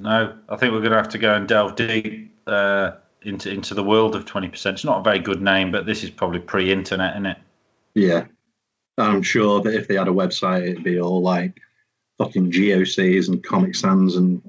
[0.00, 2.92] No, I think we're going to have to go and delve deep uh,
[3.22, 4.72] into into the world of 20%.
[4.72, 7.38] It's not a very good name, but this is probably pre-internet, isn't it?
[7.94, 8.26] Yeah.
[8.98, 11.60] I'm sure that if they had a website, it'd be all like
[12.18, 14.42] fucking GOCs and Comic Sans and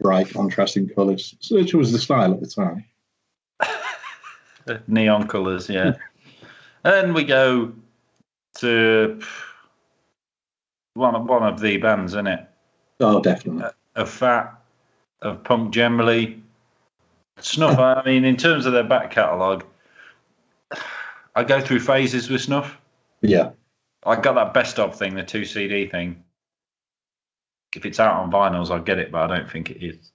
[0.00, 2.84] bright contrasting colours, which was the style at the time.
[4.88, 5.94] Neon colours, yeah.
[6.84, 7.72] and we go
[8.58, 9.20] to
[10.94, 12.48] one of, one of the bands, isn't it?
[13.00, 13.70] Oh, definitely.
[13.94, 14.54] Of fat,
[15.22, 16.42] of punk generally.
[17.38, 19.64] Snuff, I mean, in terms of their back catalogue,
[21.34, 22.78] I go through phases with Snuff.
[23.20, 23.50] Yeah.
[24.04, 26.22] I got that best of thing, the two CD thing.
[27.74, 30.12] If it's out on vinyls, I'll get it, but I don't think it is.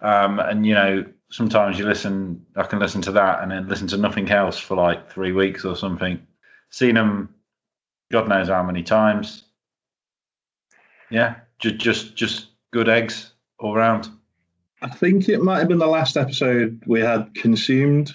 [0.00, 3.88] Um, and you know, sometimes you listen, I can listen to that and then listen
[3.88, 6.20] to nothing else for like three weeks or something.
[6.70, 7.34] Seen them,
[8.10, 9.44] God knows how many times.
[11.10, 14.08] Yeah, just just just good eggs all round.
[14.80, 18.12] I think it might have been the last episode we had consumed,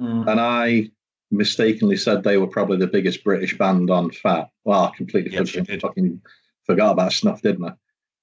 [0.00, 0.28] Mm.
[0.30, 0.90] and I
[1.30, 4.50] mistakenly said they were probably the biggest British band on Fat.
[4.64, 5.80] Well, I completely Yes, you fucking, did.
[5.80, 6.20] fucking
[6.64, 7.72] forgot about Snuff, didn't I?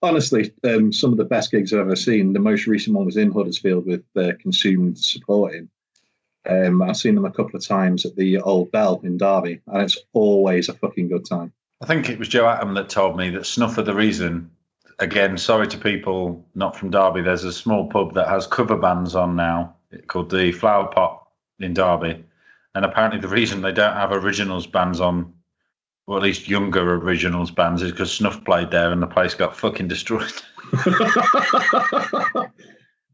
[0.03, 2.33] Honestly, um, some of the best gigs I've ever seen.
[2.33, 5.69] The most recent one was in Huddersfield with uh, Consumed supporting.
[6.47, 9.81] Um, I've seen them a couple of times at the Old Bell in Derby, and
[9.81, 11.53] it's always a fucking good time.
[11.81, 14.51] I think it was Joe Atom that told me that Snuff are the reason.
[14.99, 17.21] Again, sorry to people not from Derby.
[17.21, 19.75] There's a small pub that has cover bands on now
[20.07, 21.27] called the Flower Pot
[21.59, 22.25] in Derby,
[22.75, 25.33] and apparently the reason they don't have originals bands on,
[26.07, 29.55] or at least younger originals bands, is because Snuff played there and the place got
[29.55, 30.33] fucking destroyed.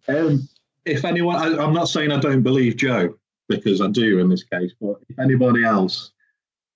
[0.07, 0.47] um,
[0.85, 3.15] if anyone, I, I'm not saying I don't believe Joe
[3.47, 6.11] because I do in this case, but if anybody else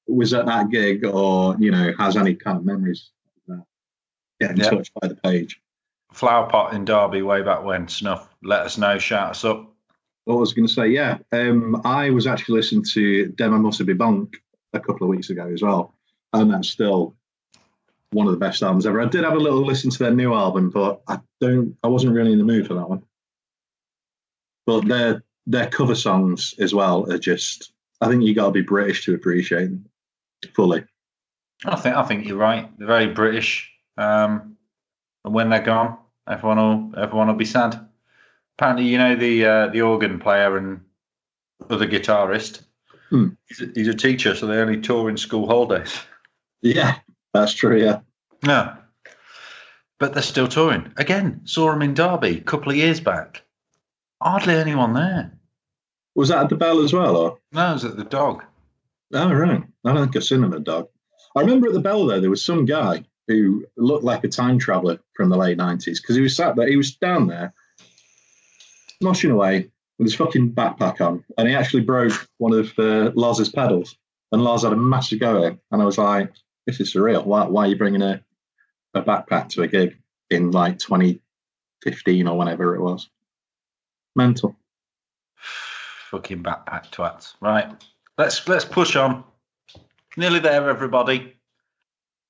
[0.07, 3.09] was at that gig or you know has any kind of memories,
[3.47, 3.65] of that,
[4.39, 4.69] get in Yeah.
[4.69, 5.59] touch by the page.
[6.11, 7.87] Flower Pot in Derby way back when.
[7.87, 9.73] Snuff, let us know, shout us up.
[10.25, 10.87] What was going to say?
[10.89, 14.35] Yeah, um, I was actually listening to Demmamussabebonk
[14.73, 15.95] a couple of weeks ago as well,
[16.33, 17.15] and that's still
[18.11, 19.01] one of the best albums ever.
[19.01, 21.77] I did have a little listen to their new album, but I don't.
[21.83, 23.03] I wasn't really in the mood for that one.
[24.65, 27.71] But their their cover songs as well are just.
[28.01, 29.85] I think you got to be British to appreciate them
[30.53, 30.83] fully.
[31.65, 32.69] I think I think you're right.
[32.77, 33.71] They're very British.
[33.97, 34.57] Um,
[35.23, 37.87] and when they're gone, everyone will everyone will be sad.
[38.57, 40.81] Apparently, you know the uh, the organ player and
[41.69, 42.63] other guitarist.
[43.09, 43.29] Hmm.
[43.47, 45.99] He's, a, he's a teacher, so they only tour in school holidays.
[46.63, 46.95] Yeah,
[47.33, 47.79] that's true.
[47.79, 47.99] Yeah.
[48.43, 48.75] No,
[49.99, 51.41] but they're still touring again.
[51.45, 53.43] Saw them in Derby a couple of years back.
[54.21, 55.33] Hardly anyone there.
[56.15, 57.39] Was that at the Bell as well, or?
[57.51, 58.43] No, it was at the Dog.
[59.13, 59.63] Oh, right.
[59.85, 60.87] I don't think I've seen him at Dog.
[61.35, 64.59] I remember at the Bell, though, there was some guy who looked like a time
[64.59, 67.53] traveller from the late 90s because he was sat there, he was down there,
[69.01, 73.49] moshing away with his fucking backpack on, and he actually broke one of uh, Loz's
[73.49, 73.95] pedals.
[74.31, 75.59] And Loz had a massive go at him.
[75.71, 76.31] And I was like,
[76.65, 77.25] this is surreal.
[77.25, 78.23] Why, why are you bringing a,
[78.93, 79.97] a backpack to a gig
[80.29, 83.09] in like 2015 or whenever it was?
[84.15, 84.55] Mental.
[86.11, 87.33] Fucking backpack twats.
[87.41, 87.71] Right,
[88.17, 89.23] let's let's push on.
[90.15, 91.33] Nearly there, everybody.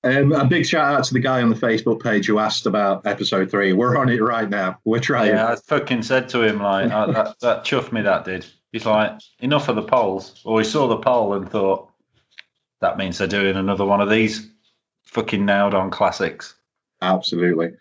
[0.05, 3.05] Um, a big shout out to the guy on the Facebook page who asked about
[3.05, 3.71] episode three.
[3.71, 4.79] We're on it right now.
[4.83, 5.29] We're trying.
[5.29, 7.39] Yeah, I fucking said to him like uh, that.
[7.39, 8.01] That chuffed me.
[8.01, 8.45] That did.
[8.73, 10.41] He's like, enough of the polls.
[10.43, 11.91] Or he saw the poll and thought,
[12.83, 14.49] that means they're doing another one of these.
[15.05, 16.55] Fucking nailed on classics.
[17.01, 17.71] Absolutely.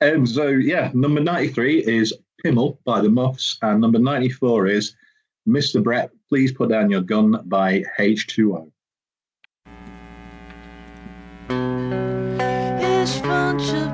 [0.00, 4.96] Um, so yeah, number ninety-three is Pimmel by the Muffs, and number ninety-four is
[5.46, 5.82] Mr.
[5.82, 6.10] Brett.
[6.30, 8.70] Please put down your gun by H2O.
[11.48, 13.85] Ich wünsche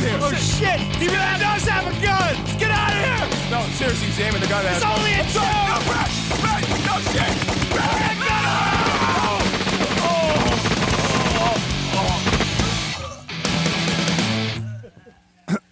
[0.00, 0.28] he's in here.
[0.28, 0.80] Oh shit!
[0.96, 2.34] He really does have a gun!
[2.58, 3.50] Get out of here!
[3.50, 4.82] No, seriously, he's aiming the gun at us.
[4.82, 5.44] It's only a joke!
[5.68, 6.10] No, Brett!
[6.40, 6.64] Brett!
[6.86, 7.32] No shit!
[7.72, 8.16] Brett!
[8.18, 8.66] No!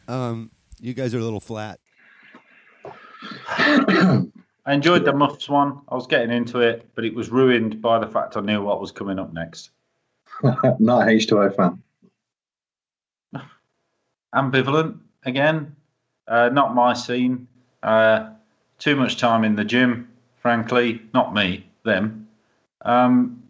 [0.09, 0.51] Um,
[0.81, 1.81] you guys are a little flat.
[3.47, 4.25] I
[4.67, 5.83] enjoyed the Muffs one.
[5.91, 8.81] I was getting into it, but it was ruined by the fact I knew what
[8.81, 9.71] was coming up next.
[10.43, 11.83] Not a H2O fan.
[14.35, 15.77] Ambivalent again.
[16.27, 17.49] Uh, not my scene.
[17.83, 18.31] Uh,
[18.79, 20.09] too much time in the gym,
[20.41, 21.03] frankly.
[21.15, 22.29] Not me, them.
[22.83, 23.43] Um,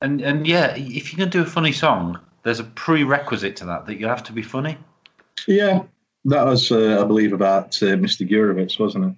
[0.00, 3.86] and and yeah, if you're gonna do a funny song, there's a prerequisite to that
[3.86, 4.78] that you have to be funny.
[5.46, 5.84] Yeah,
[6.24, 8.28] that was, uh, I believe, about uh, Mr.
[8.28, 9.14] Gurewitz, wasn't it?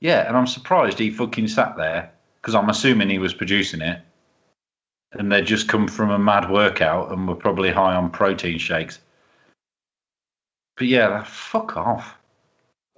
[0.00, 4.00] Yeah, and I'm surprised he fucking sat there because I'm assuming he was producing it,
[5.12, 8.98] and they'd just come from a mad workout and were probably high on protein shakes.
[10.76, 12.16] But yeah, fuck off.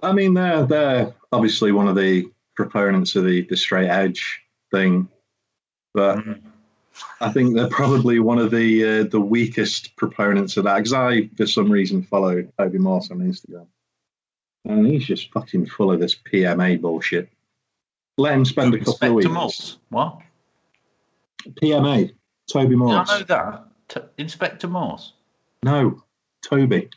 [0.01, 4.41] I mean, they're they're obviously one of the proponents of the, the straight edge
[4.71, 5.07] thing,
[5.93, 6.19] but
[7.21, 11.29] I think they're probably one of the uh, the weakest proponents of that because I,
[11.37, 13.67] for some reason, followed Toby Morse on Instagram,
[14.65, 17.29] and he's just fucking full of this PMA bullshit.
[18.17, 19.29] Let him spend a couple of Inspector weeks.
[19.29, 19.77] Morse.
[19.89, 20.21] What?
[21.61, 22.13] PMA,
[22.51, 23.09] Toby Morse.
[23.09, 23.65] I know that.
[23.87, 25.13] T- Inspector Morse.
[25.63, 26.03] No,
[26.41, 26.89] Toby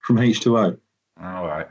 [0.00, 0.78] from H2O.
[1.22, 1.68] All right.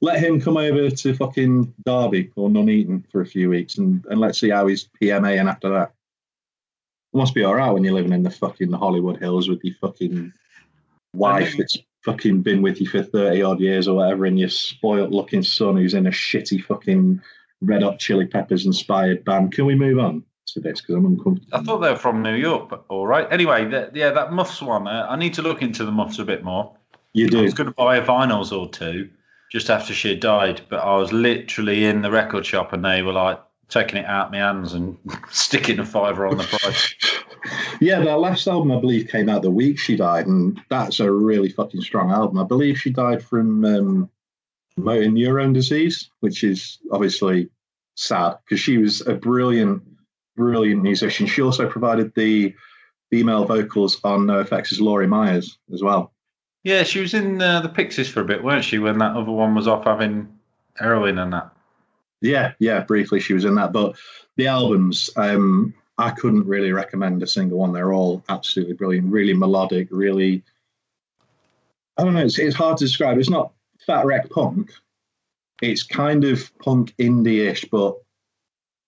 [0.00, 4.20] Let him come over to fucking Derby or Nuneaton for a few weeks and, and
[4.20, 5.94] let's see how he's PMA and after that.
[7.14, 9.74] It must be all right when you're living in the fucking Hollywood Hills with your
[9.80, 10.32] fucking
[11.14, 15.10] wife that's fucking been with you for 30 odd years or whatever and your spoilt
[15.10, 17.20] looking son who's in a shitty fucking
[17.62, 19.52] Red Hot Chili Peppers inspired band.
[19.52, 20.24] Can we move on
[20.54, 20.80] this?
[20.80, 21.58] Because I'm uncomfortable.
[21.58, 23.26] I thought they were from New York, but all right.
[23.30, 24.86] Anyway, the, yeah, that muffs one.
[24.86, 26.76] Uh, I need to look into the muffs a bit more.
[27.12, 27.40] You do.
[27.40, 29.10] I was going to buy a vinyls or two
[29.50, 33.02] just after she had died, but I was literally in the record shop and they
[33.02, 34.98] were like taking it out my hands and
[35.30, 36.94] sticking a fiver on the price.
[37.80, 41.10] Yeah, their last album, I believe, came out the week she died, and that's a
[41.10, 42.38] really fucking strong album.
[42.38, 44.10] I believe she died from um,
[44.76, 47.50] motor neurone disease, which is obviously
[47.94, 49.82] sad because she was a brilliant,
[50.36, 51.26] brilliant musician.
[51.26, 52.54] She also provided the
[53.10, 56.12] female vocals on NOFX's Lori Meyers as well.
[56.64, 58.78] Yeah, she was in uh, the Pixies for a bit, weren't she?
[58.78, 60.28] When that other one was off having
[60.76, 61.52] heroin and that.
[62.20, 63.96] Yeah, yeah, briefly she was in that, but
[64.36, 67.72] the albums, um, I couldn't really recommend a single one.
[67.72, 70.42] They're all absolutely brilliant, really melodic, really.
[71.96, 72.24] I don't know.
[72.24, 73.18] It's, it's hard to describe.
[73.18, 73.52] It's not
[73.86, 74.72] fat wreck punk.
[75.62, 77.96] It's kind of punk indie-ish, but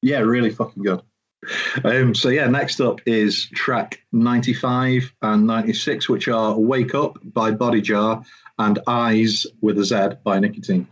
[0.02, 1.02] yeah, really fucking good.
[1.84, 7.52] Um, so yeah, next up is track 95 and 96, which are "Wake Up" by
[7.52, 8.22] Body Jar
[8.58, 10.88] and "Eyes" with a Z by Nicotine.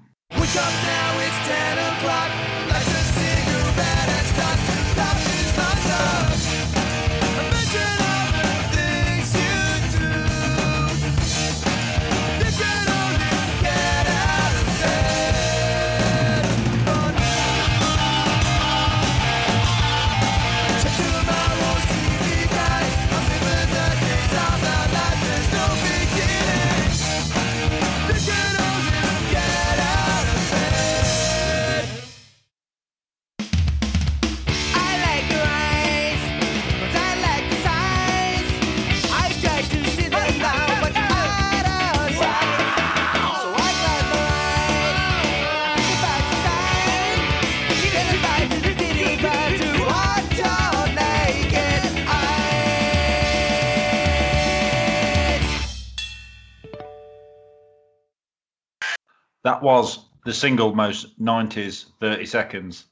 [59.67, 62.85] Was the single most 90s 30 seconds.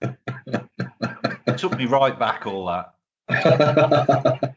[0.00, 2.94] it took me right back, all that.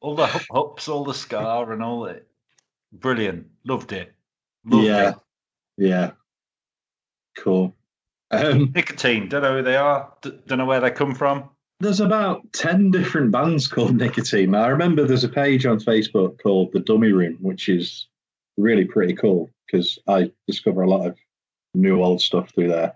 [0.00, 2.26] All the hup hups, all the ska, and all it.
[2.92, 3.46] Brilliant.
[3.64, 4.12] Loved it.
[4.64, 5.16] Loved yeah, it.
[5.76, 6.10] yeah,
[7.38, 7.76] cool.
[8.32, 9.28] Um, Nicotine.
[9.28, 10.12] Don't know who they are.
[10.22, 11.50] D- don't know where they come from.
[11.78, 14.52] there's about 10 different bands called Nicotine.
[14.56, 18.08] I remember there's a page on Facebook called The Dummy Room, which is
[18.56, 21.16] really pretty cool because I discover a lot of
[21.74, 22.94] new old stuff through there.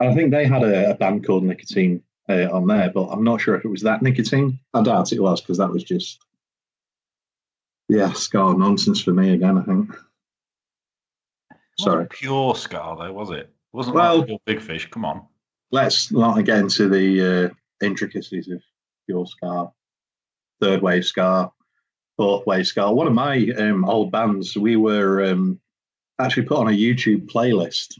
[0.00, 3.24] And I think they had a, a band called Nicotine uh, on there, but I'm
[3.24, 4.58] not sure if it was that Nicotine.
[4.72, 6.18] I doubt it was because that was just,
[7.88, 9.90] yeah, ska nonsense for me again, I think.
[11.50, 12.06] It Sorry.
[12.08, 13.40] pure ska, though, was it?
[13.40, 14.88] It wasn't Well- big fish.
[14.90, 15.26] Come on.
[15.70, 18.62] let's not get into the uh, intricacies of
[19.06, 19.70] pure ska,
[20.60, 21.50] third wave ska,
[22.16, 22.92] fourth wave ska.
[22.92, 25.60] One of my um, old bands, we were um,
[26.18, 27.98] actually put on a YouTube playlist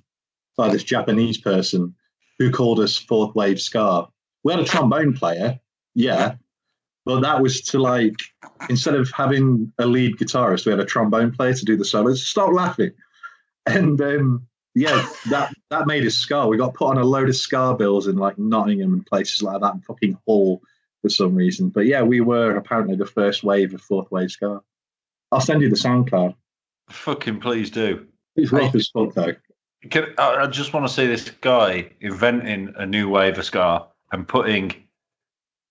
[0.56, 1.94] by this Japanese person
[2.38, 4.08] who called us fourth wave ska.
[4.42, 5.60] We had a trombone player,
[5.94, 6.36] yeah,
[7.04, 8.16] but that was to like
[8.68, 12.26] instead of having a lead guitarist, we had a trombone player to do the solos.
[12.26, 12.92] Stop laughing.
[13.66, 16.46] And um, yeah, that that made us ska.
[16.46, 19.60] We got put on a load of ska bills in like Nottingham and places like
[19.60, 20.62] that, and fucking Hull
[21.02, 21.68] for some reason.
[21.68, 24.62] But yeah, we were apparently the first wave of fourth wave ska.
[25.30, 26.34] I'll send you the SoundCloud.
[26.90, 28.06] Fucking please do.
[28.36, 29.34] It's rough as fuck though.
[29.90, 34.26] Can, I just want to see this guy inventing a new wave of ska and
[34.26, 34.72] putting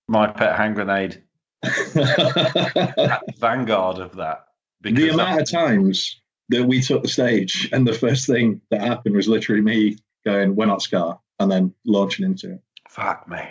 [0.08, 1.24] my pet hand grenade
[1.64, 4.46] at the vanguard of that.
[4.82, 6.20] the amount of times
[6.50, 10.56] that we took the stage, and the first thing that happened was literally me going,
[10.56, 12.62] "We're not Ska," and then launching into it.
[12.90, 13.42] Fuck me.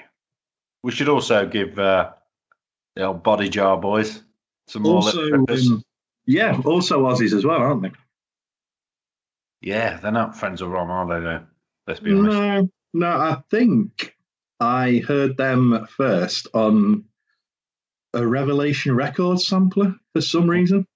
[0.83, 2.11] We should also give uh,
[2.95, 4.23] the old body jar boys
[4.69, 5.83] some more Also, um,
[6.33, 7.93] yeah, also Aussies as well, aren't they?
[9.61, 11.25] Yeah, they're not Frenzal Rhomb, are they?
[11.25, 11.43] Though?
[11.87, 12.37] Let's be honest.
[12.37, 14.17] No, no, I think
[14.59, 17.05] I heard them first on
[18.15, 20.87] a Revelation Records sampler for some reason.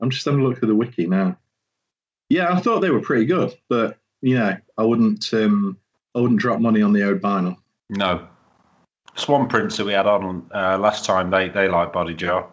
[0.00, 1.38] I'm just having a look at the wiki now.
[2.28, 5.78] Yeah, I thought they were pretty good, but you know, I wouldn't um,
[6.14, 7.56] I wouldn't drop money on the old vinyl.
[7.90, 8.28] No.
[9.14, 12.51] Swan Prince that we had on uh, last time, they they like Body Jar.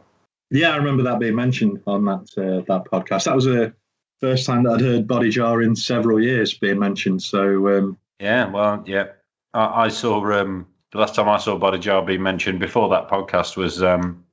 [0.51, 3.25] Yeah, I remember that being mentioned on that uh, that podcast.
[3.25, 3.73] That was the
[4.19, 7.21] first time that I'd heard Body Jar in several years being mentioned.
[7.21, 9.07] So um, Yeah, well, yeah.
[9.53, 13.09] I, I saw um, the last time I saw Body Jar being mentioned before that
[13.09, 14.25] podcast was um,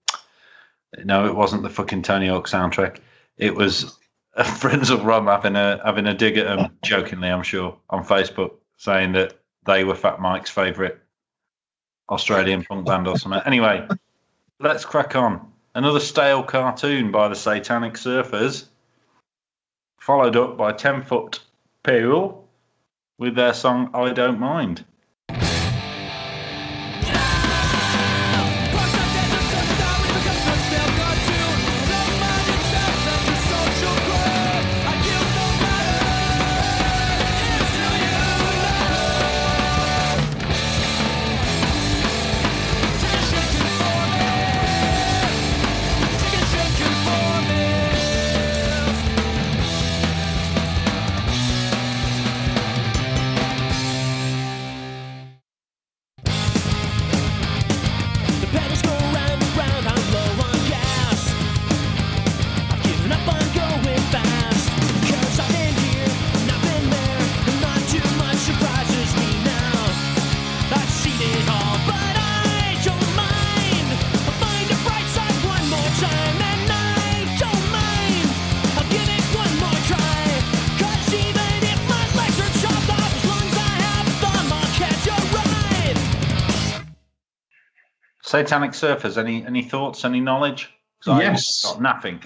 [1.04, 2.98] no, it wasn't the fucking Tony Hawk soundtrack.
[3.36, 3.98] It was
[4.38, 9.12] Frenzal Rhomb having a having a dig at them, jokingly, I'm sure, on Facebook, saying
[9.12, 10.96] that they were Fat Mike's favourite
[12.08, 13.42] Australian punk band or something.
[13.44, 13.86] Anyway,
[14.60, 15.52] let's crack on.
[15.76, 18.64] Another stale cartoon by the Satanic Surfers,
[20.00, 21.40] followed up by Ten Foot
[21.82, 22.48] Pole
[23.18, 24.86] with their song "I Don't Mind."
[88.46, 89.16] Satanic Surfers.
[89.18, 90.04] Any any thoughts?
[90.04, 90.70] Any knowledge?
[91.06, 91.62] I've Yes.
[91.64, 92.20] got nothing.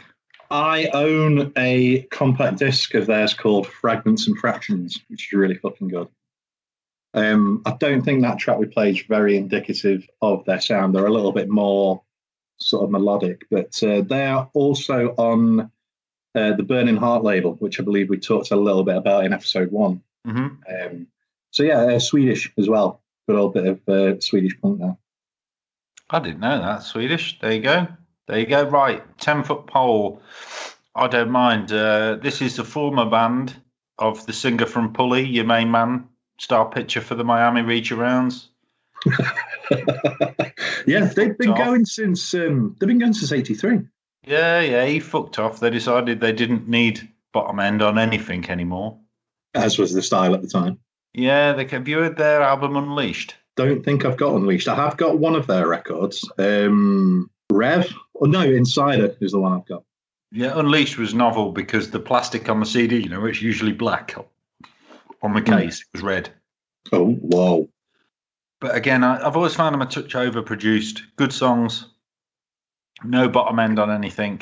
[0.50, 5.88] I own a compact disc of theirs called Fragments and Fractions, which is really fucking
[5.88, 6.08] good.
[7.14, 10.94] Um, I don't think that track we played is very indicative of their sound.
[10.94, 12.02] They're a little bit more
[12.58, 15.70] sort of melodic, but uh, they are also on
[16.34, 19.32] uh, the Burning Heart label, which I believe we talked a little bit about in
[19.32, 20.02] episode one.
[20.24, 21.06] hmm Um,
[21.50, 23.02] so yeah, uh, Swedish as well.
[23.28, 24.96] Good old bit of uh, Swedish punk there.
[26.10, 26.82] I didn't know that.
[26.82, 27.38] Swedish.
[27.38, 27.86] There you go.
[28.26, 28.64] There you go.
[28.64, 29.02] Right.
[29.18, 30.22] 10 foot pole.
[30.94, 31.72] I don't mind.
[31.72, 33.54] Uh, this is the former band
[33.98, 36.08] of the singer from Pulley, your main man,
[36.38, 38.48] star pitcher for the Miami Region rounds.
[40.86, 41.58] yeah, they've been Off.
[41.58, 43.80] going since um, they've been going since '83.
[44.26, 45.60] Yeah, yeah, he fucked off.
[45.60, 48.98] They decided they didn't need bottom end on anything anymore.
[49.54, 50.80] as was the style at the time.
[51.14, 53.36] Yeah, they have you heard their album Unleashed?
[53.60, 54.68] Don't think I've got Unleashed.
[54.68, 56.26] I have got one of their records.
[56.38, 57.92] Um, Rev?
[58.18, 59.84] Oh, no, Insider is the one I've got.
[60.32, 64.14] Yeah, Unleashed was novel because the plastic on the CD, you know, it's usually black.
[65.20, 66.30] On the case, it was red.
[66.90, 67.68] Oh, whoa.
[68.62, 71.02] But again, I, I've always found them a touch overproduced.
[71.16, 71.84] Good songs,
[73.04, 74.40] no bottom end on anything.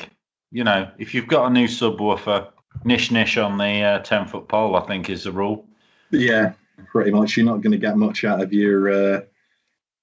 [0.49, 2.47] You know, if you've got a new subwoofer,
[2.85, 5.65] nish nish on the uh, 10 foot pole, I think is the rule.
[6.09, 6.53] Yeah,
[6.87, 7.37] pretty much.
[7.37, 9.21] You're not going to get much out of your, uh,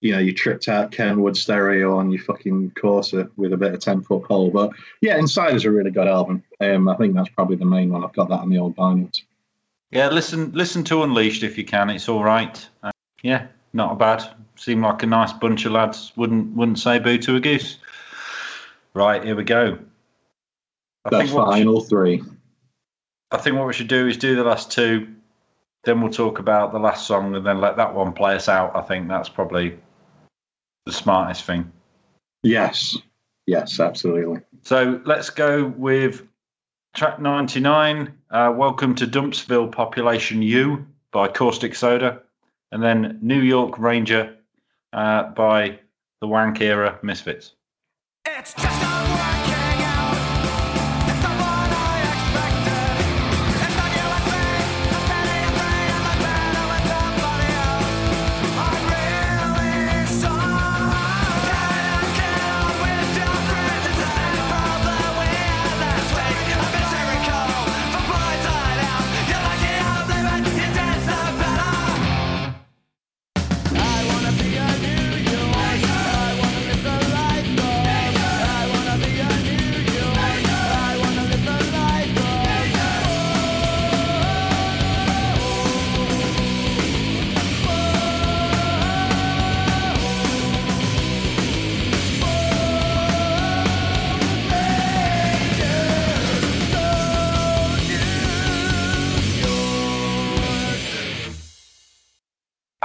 [0.00, 3.80] you know, your tripped out Kenwood stereo on your fucking Corsa with a bit of
[3.80, 4.50] 10 foot pole.
[4.50, 4.70] But
[5.00, 6.42] yeah, Inside is a really good album.
[6.60, 8.04] Um, I think that's probably the main one.
[8.04, 9.22] I've got that on the old vinyls.
[9.90, 11.90] Yeah, listen listen to Unleashed if you can.
[11.90, 12.68] It's all right.
[12.82, 12.90] Uh,
[13.22, 14.24] yeah, not bad.
[14.56, 16.12] Seem like a nice bunch of lads.
[16.16, 17.78] Wouldn't wouldn't say boo to a goose.
[18.94, 19.78] Right, here we go.
[21.04, 22.22] I That's what we should- final three.
[23.30, 25.08] I think what we should do is do the last two,
[25.86, 28.76] then we'll talk about the last song, and then let that one play us out.
[28.76, 29.78] I think that's probably
[30.84, 31.72] the smartest thing.
[32.42, 32.98] Yes.
[33.46, 34.40] Yes, absolutely.
[34.62, 36.26] So let's go with
[36.94, 38.12] track 99.
[38.28, 42.22] Uh, Welcome to Dumpsville Population U by Caustic Soda,
[42.72, 44.36] and then New York Ranger
[44.92, 45.78] uh, by
[46.20, 47.54] the Wank Era Misfits.
[48.26, 49.45] It's just not working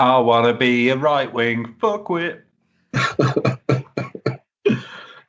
[0.02, 2.41] I wanna be a right wing fuckwit.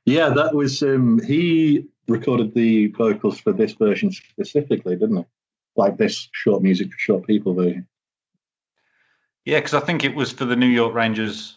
[0.04, 5.24] Yeah, that was um, he recorded the vocals for this version specifically, didn't he?
[5.76, 7.86] Like this short music for short people version.
[9.44, 11.56] Yeah, because I think it was for the New York Rangers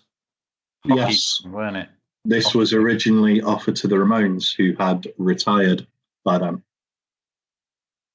[0.86, 1.40] Yes.
[1.42, 1.90] team, weren't it?
[2.24, 5.88] This was originally offered to the Ramones, who had retired
[6.24, 6.62] by then.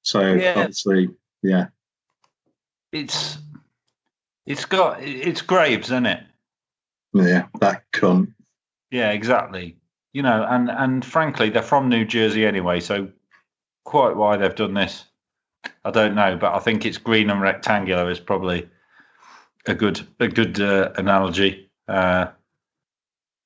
[0.01, 0.53] So Yeah.
[0.55, 1.09] obviously,
[1.43, 1.67] yeah,
[2.93, 3.37] It's
[4.45, 6.23] it's got it's Graves, isn't it?
[7.13, 8.33] yeah, that cunt.
[8.89, 9.77] Yeah, exactly.
[10.13, 13.09] You know, and and frankly, they're from New Jersey anyway, so
[13.85, 15.05] quite why they've done this,
[15.85, 16.37] I don't know.
[16.37, 18.69] But I think it's green and rectangular is probably
[19.67, 21.69] a good a good uh, analogy.
[21.87, 22.27] Uh,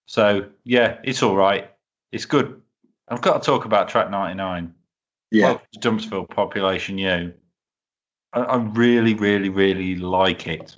[0.07, 1.71] so yeah, it's all right.
[2.11, 2.61] It's good.
[3.07, 4.73] I've got to talk about track ninety nine.
[5.31, 7.33] Yeah, Well, Dumpsville Population U.
[8.33, 10.75] I, I really, really, really like it.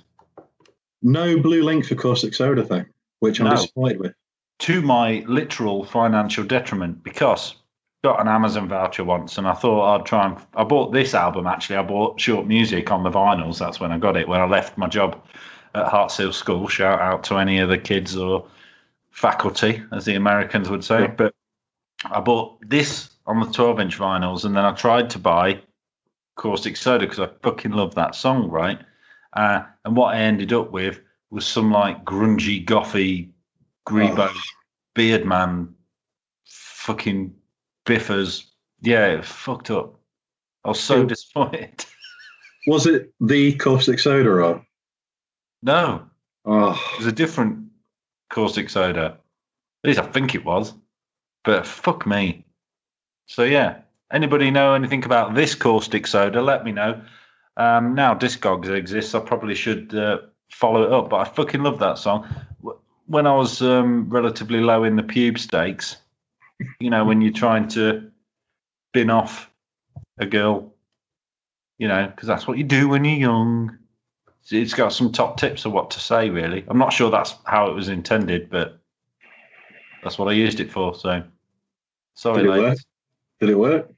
[1.02, 2.86] No blue link for caustic soda thing,
[3.20, 3.52] which I'm No.
[3.56, 4.14] disappointed with.
[4.60, 7.54] to my literal financial detriment because
[8.02, 11.46] got an Amazon voucher once and I thought I'd try and I bought this album
[11.46, 14.46] actually I bought short music on the vinyls that's when I got it when I
[14.46, 15.20] left my job
[15.74, 18.46] at Hartshill School shout out to any of the kids or
[19.10, 21.06] faculty as the Americans would say Yeah.
[21.16, 21.34] but
[22.04, 25.60] I bought this on the 12 inch vinyls and then I tried to buy
[26.36, 28.78] Caustic Soda because I fucking love that song right
[29.32, 31.00] uh, and what I ended up with
[31.30, 33.30] was some like grungy gothy
[33.86, 34.40] Grebo Oh.
[34.94, 35.74] beard man
[36.46, 37.34] fucking
[37.86, 38.44] biffers.
[38.80, 39.98] Yeah it fucked up.
[40.64, 41.84] I was so Who- disappointed.
[42.66, 44.66] Was it the caustic soda or?
[45.62, 46.10] no.
[46.44, 47.70] Oh, it was a different
[48.30, 49.18] caustic soda.
[49.84, 50.74] At least I think it was.
[51.44, 52.44] But fuck me.
[53.26, 53.78] So yeah.
[54.12, 56.42] Anybody know anything about this caustic soda?
[56.42, 57.02] Let me know
[57.58, 60.18] um, now Discogs exists I probably should uh,
[60.50, 62.26] follow it up but I fucking love that song
[63.06, 65.96] when I was um, relatively low in the pube stakes
[66.80, 68.10] you know when you're trying to
[68.92, 69.50] bin off
[70.18, 70.74] a girl
[71.78, 73.78] you know because that's what you do when you're young
[74.50, 77.70] it's got some top tips of what to say really i'm not sure that's how
[77.70, 78.78] it was intended but
[80.02, 81.22] that's what i used it for so
[82.14, 82.64] sorry Did it ladies.
[82.64, 82.78] work?
[83.40, 83.90] did it work?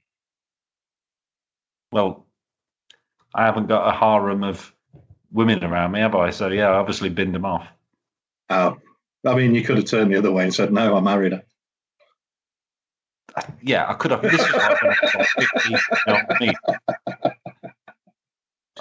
[1.92, 2.26] well
[3.34, 4.72] i haven't got a harem of
[5.32, 7.66] women around me have i so yeah i obviously binned them off
[8.52, 8.78] Oh,
[9.24, 11.44] I mean, you could have turned the other way and said, "No, I married her."
[13.62, 15.78] yeah i could have this was like when I was like 15, you
[16.08, 16.54] know what I mean?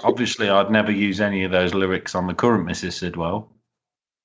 [0.02, 3.48] obviously i'd never use any of those lyrics on the current mrs sidwell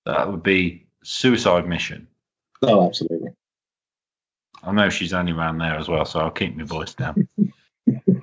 [0.07, 2.07] that would be suicide mission
[2.63, 3.29] Oh, absolutely.
[4.63, 7.27] I know she's only around there as well, so I'll keep my voice down.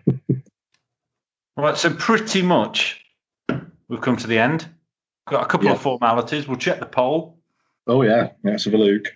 [1.56, 3.04] right, so pretty much
[3.88, 4.66] we've come to the end.
[5.28, 5.72] Got a couple Yeah.
[5.74, 6.46] of formalities.
[6.48, 7.38] We'll check the poll.
[7.86, 9.06] Oh yeah, let's have a look.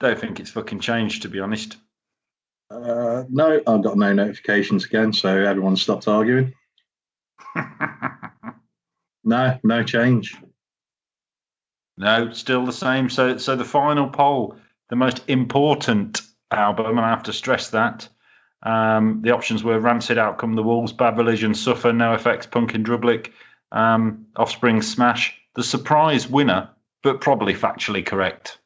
[0.00, 1.76] Don't think it's fucking changed, to be honest.
[2.70, 6.54] Uh, no, I've got no notifications again, so everyone stopped arguing.
[9.24, 10.36] No, no change.
[11.98, 13.10] no, still the same.
[13.10, 14.56] So, so the final poll,
[14.88, 18.08] the most important album, and I have to stress that.
[18.62, 23.32] Um, the options were Rancid Out Come, The Wolves, Bad Religion, Suffer, NOFX, Punkin Drublic,
[23.70, 25.38] um, Offspring, Smash.
[25.54, 26.70] The surprise winner,
[27.02, 28.58] but probably factually correct,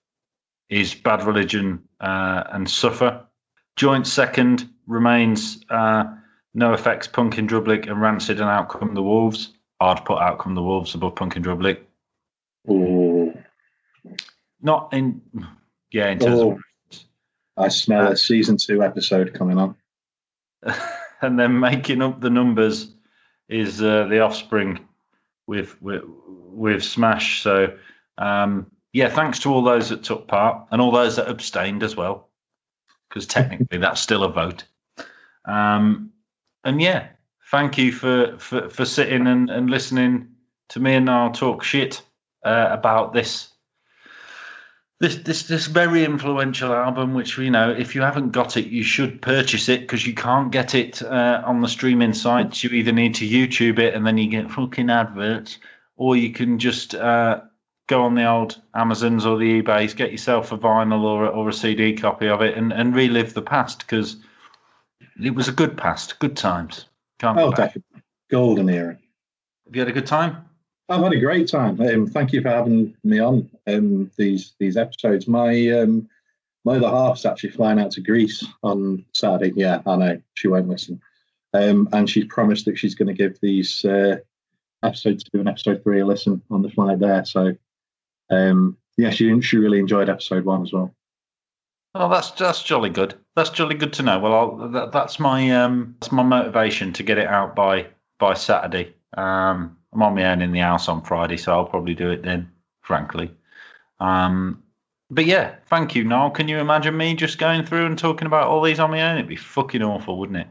[0.68, 3.26] is Bad Religion uh, and Suffer.
[3.76, 6.04] Joint second remains uh,
[6.56, 9.52] NOFX, Punkin Drublic, and Rancid and Out Come, The Wolves.
[9.80, 11.80] I'd put Out Come, The Wolves above Punk in Drublic.
[12.68, 13.32] Oh,
[14.60, 15.22] Not in,
[15.90, 16.58] yeah, in terms oh,
[17.56, 19.76] I smell a season two episode coming on.
[21.22, 22.92] and then making up the numbers
[23.48, 24.80] is uh, the offspring
[25.46, 27.42] with with with Smash.
[27.42, 27.76] So
[28.18, 31.96] um, yeah, thanks to all those that took part and all those that abstained as
[31.96, 32.28] well,
[33.08, 34.64] because technically that's still a vote.
[35.44, 36.12] Um,
[36.64, 37.08] and yeah,
[37.50, 40.28] thank you for for, for sitting and, and listening
[40.70, 42.02] to me and I'll talk shit
[42.44, 43.51] uh, about this
[45.02, 48.82] this this this very influential album which you know if you haven't got it you
[48.84, 52.92] should purchase it because you can't get it uh, on the streaming sites you either
[52.92, 55.58] need to youtube it and then you get fucking adverts
[55.96, 57.40] or you can just uh,
[57.88, 61.48] go on the old amazons or the ebays get yourself a vinyl or, a- or
[61.48, 64.16] a cd copy of it and, and relive the past because
[65.22, 66.86] it was a good past good times
[67.18, 67.74] can't Oh, go back.
[67.74, 68.02] definitely.
[68.30, 68.96] Golden era.
[69.66, 70.44] have you had a good time
[70.88, 71.80] I've had a great time.
[71.80, 75.26] Um, thank you for having me on um, these these episodes.
[75.26, 76.08] My um,
[76.64, 79.52] my other half's actually flying out to Greece on Saturday.
[79.56, 81.00] Yeah, I know she won't listen.
[81.54, 84.16] Um, and she's promised that she's going to give these uh,
[84.82, 87.24] episode two and episode three a listen on the flight there.
[87.24, 87.54] So,
[88.30, 90.94] um, yeah, she she really enjoyed episode one as well.
[91.94, 93.14] Oh, that's that's jolly good.
[93.36, 94.18] That's jolly good to know.
[94.18, 97.86] Well, that, that's my um, that's my motivation to get it out by
[98.18, 98.94] by Saturday.
[99.14, 102.22] Um, I'm on my own in the house on Friday, so I'll probably do it
[102.22, 102.50] then.
[102.80, 103.30] Frankly,
[104.00, 104.62] um,
[105.10, 106.30] but yeah, thank you, Niall.
[106.30, 109.18] Can you imagine me just going through and talking about all these on my own?
[109.18, 110.48] It'd be fucking awful, wouldn't it?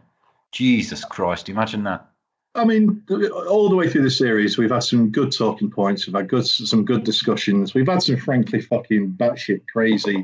[0.52, 2.08] Jesus Christ, imagine that.
[2.54, 6.06] I mean, all the way through the series, we've had some good talking points.
[6.06, 7.74] We've had good, some good discussions.
[7.74, 10.24] We've had some frankly fucking batshit crazy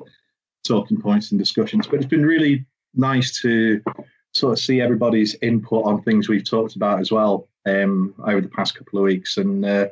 [0.66, 1.88] talking points and discussions.
[1.88, 3.82] But it's been really nice to
[4.34, 8.50] sort of see everybody's input on things we've talked about as well um, over the
[8.50, 9.38] past couple of weeks.
[9.38, 9.88] And uh,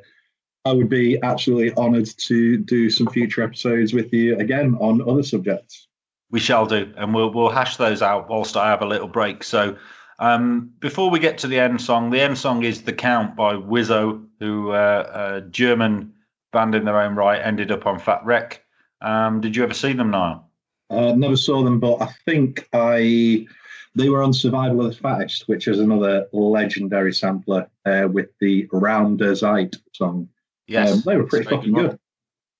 [0.66, 5.24] I would be absolutely honoured to do some future episodes with you again on other
[5.24, 5.88] subjects.
[6.32, 9.44] We shall do, and we'll we'll hash those out whilst I have a little break.
[9.44, 9.78] So,
[10.18, 13.54] um, before we get to the end song, the end song is "The Count" by
[13.54, 16.14] Wizo, who uh, a German
[16.52, 18.66] band in their own right, ended up on Fat Wreck.
[19.02, 20.50] Um, did you ever see them, Niall?
[20.90, 23.48] Uh, never saw them, but I think I
[23.96, 28.68] they were on Survival of the Fattest, which is another legendary sampler uh, with the
[28.72, 30.30] Raum der Zeit song.
[30.68, 31.92] Yes, Um, they were pretty fucking good.
[31.92, 32.00] good.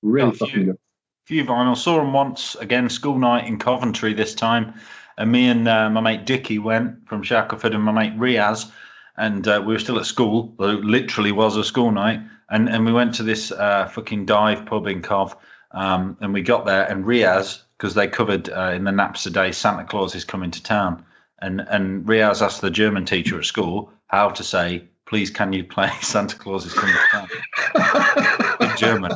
[0.02, 0.78] Really Yeah, a fucking few- good.
[1.26, 1.76] few vinyl.
[1.78, 4.76] Saw them once again, school night in Coventry this time.
[5.18, 8.70] And me and uh, my mate Dickie went from Shackleford and my mate Riaz.
[9.18, 10.54] And uh, we were still at school.
[10.60, 12.20] though It literally was a school night.
[12.50, 15.36] And and we went to this uh, fucking dive pub in Cov.
[15.72, 19.52] Um, and we got there and Riaz, because they covered uh, in the Napster day,
[19.52, 21.06] Santa Claus is coming to town.
[21.40, 25.64] And, and Riaz asked the German teacher at school how to say, please can you
[25.64, 29.12] play Santa Claus is coming to town in German.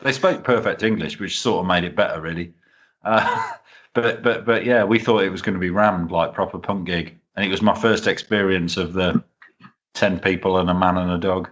[0.00, 2.54] They spoke perfect English, which sort of made it better, really.
[3.04, 3.52] Uh,
[3.94, 6.86] but but but yeah, we thought it was going to be rammed like proper punk
[6.86, 9.22] gig, and it was my first experience of the
[9.94, 11.50] ten people and a man and a dog.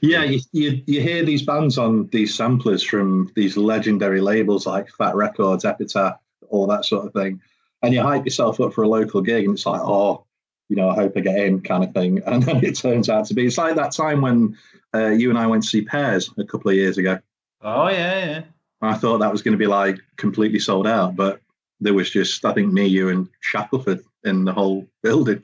[0.00, 4.90] Yeah, you, you you hear these bands on these samplers from these legendary labels like
[4.90, 6.18] Fat Records, Epitaph,
[6.48, 7.40] all that sort of thing,
[7.82, 10.24] and you hype yourself up for a local gig, and it's like, oh,
[10.68, 12.22] you know, I hope I get in, kind of thing.
[12.26, 14.56] And then it turns out to be it's like that time when
[14.94, 17.18] uh, you and I went to see Pears a couple of years ago.
[17.62, 18.42] Oh yeah, yeah.
[18.80, 21.40] I thought that was going to be like completely sold out, but
[21.80, 25.42] there was just I think me, you, and Shackleford in the whole building.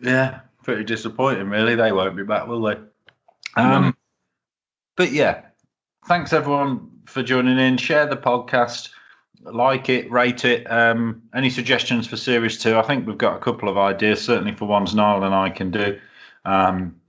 [0.00, 1.74] Yeah, pretty disappointing, really.
[1.74, 2.76] They won't be back, will they?
[3.56, 3.96] Um,
[4.96, 5.42] but yeah,
[6.06, 7.76] thanks everyone for joining in.
[7.76, 8.90] Share the podcast,
[9.44, 10.70] like it, rate it.
[10.70, 12.76] Um, any suggestions for series two?
[12.76, 15.70] I think we've got a couple of ideas, certainly for ones Niall and I can
[15.70, 15.98] do.
[16.44, 17.00] Um,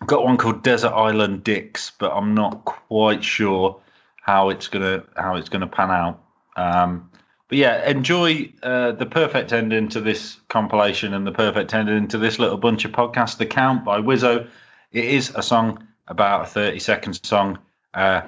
[0.00, 3.80] I've got one called Desert Island Dicks, but I'm not quite sure
[4.20, 6.22] how it's gonna how it's gonna pan out.
[6.56, 7.10] Um,
[7.48, 12.18] but yeah, enjoy uh, the perfect ending to this compilation and the perfect ending to
[12.18, 13.38] this little bunch of podcasts.
[13.38, 14.48] The Count by Wizo.
[14.92, 17.58] It is a song about a 30 second song.
[17.92, 18.22] Uh,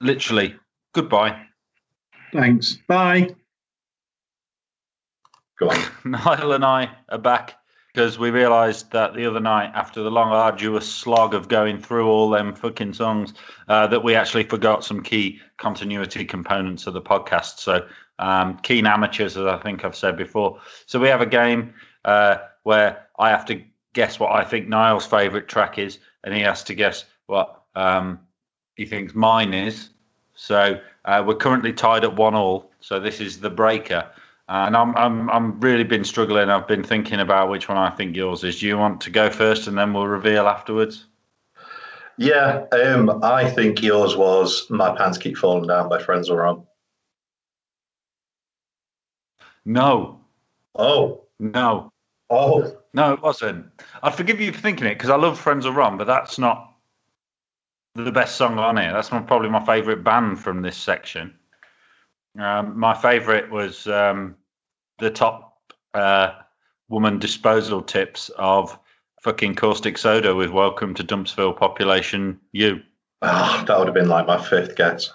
[0.00, 0.56] literally,
[0.92, 1.46] goodbye.
[2.34, 2.78] Thanks.
[2.88, 3.28] Bye.
[5.56, 5.80] Go on.
[6.04, 7.54] Niall and I are back
[7.92, 12.08] because we realised that the other night, after the long, arduous slog of going through
[12.08, 13.34] all them fucking songs,
[13.68, 17.60] uh, that we actually forgot some key continuity components of the podcast.
[17.60, 17.86] So,
[18.18, 20.60] um, keen amateurs, as I think I've said before.
[20.86, 21.74] So, we have a game
[22.04, 23.62] uh, where I have to
[23.92, 28.18] guess what I think Niall's favourite track is, and he has to guess what um,
[28.74, 29.90] he thinks mine is.
[30.34, 32.70] So, uh, we're currently tied at one all.
[32.80, 34.08] So, this is the breaker.
[34.48, 36.50] Uh, and I'm I'm I'm really been struggling.
[36.50, 38.60] I've been thinking about which one I think yours is.
[38.60, 41.06] Do you want to go first, and then we'll reveal afterwards?
[42.18, 46.66] Yeah, um, I think yours was "My Pants Keep Falling Down" by Frenzal Rhomb.
[49.64, 50.24] No,
[50.74, 51.92] Oh, no,
[52.30, 53.66] oh, no, it wasn't.
[54.02, 56.73] I'd forgive you for thinking it because I love Frenzal Rhomb, but that's not
[57.94, 58.92] the best song on it.
[58.92, 61.34] That's my, probably my favourite band from this section.
[62.38, 64.36] Um, my favourite was um,
[64.98, 65.58] the top
[65.94, 66.32] uh,
[66.88, 68.76] woman disposal tips of
[69.22, 72.80] fucking caustic soda with "Welcome to Dumpsville Population You."
[73.22, 75.12] Ah, that would have been like my fifth guess.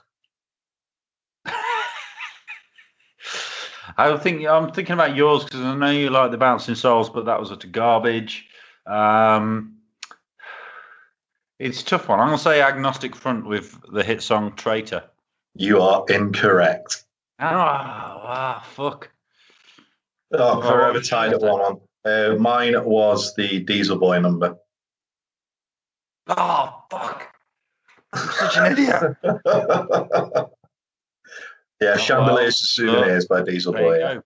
[3.98, 7.26] I think I'm thinking about yours because I know you like the Bouncing Souls, but
[7.26, 8.48] that was utter garbage.
[8.88, 9.79] Um,
[11.60, 12.20] it's a tough one.
[12.20, 15.04] I'm gonna say Agnostic Front with the hit song Traitor.
[15.56, 17.04] You are incorrect.
[17.40, 19.10] Ah, ah, fuck.
[20.34, 21.82] Oh, Oh, forever tied at one on.
[22.06, 24.58] Uh, mine was the Diesel Boy number.
[26.28, 27.28] Oh, fuck.
[28.14, 29.04] I'm such an idiot.
[31.82, 34.00] yeah, Oh, Chandeliers to well, Souvenirs by Diesel There Boy.
[34.00, 34.20] yeah.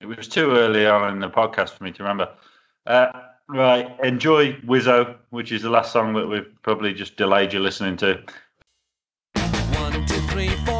[0.00, 2.30] It was too early on in the podcast for me to remember.
[2.86, 3.12] Uh,
[3.48, 7.96] Right, enjoy Wizo, which is the last song that we've probably just delayed you listening
[7.98, 8.22] to.
[9.34, 10.71] One, two, three, four.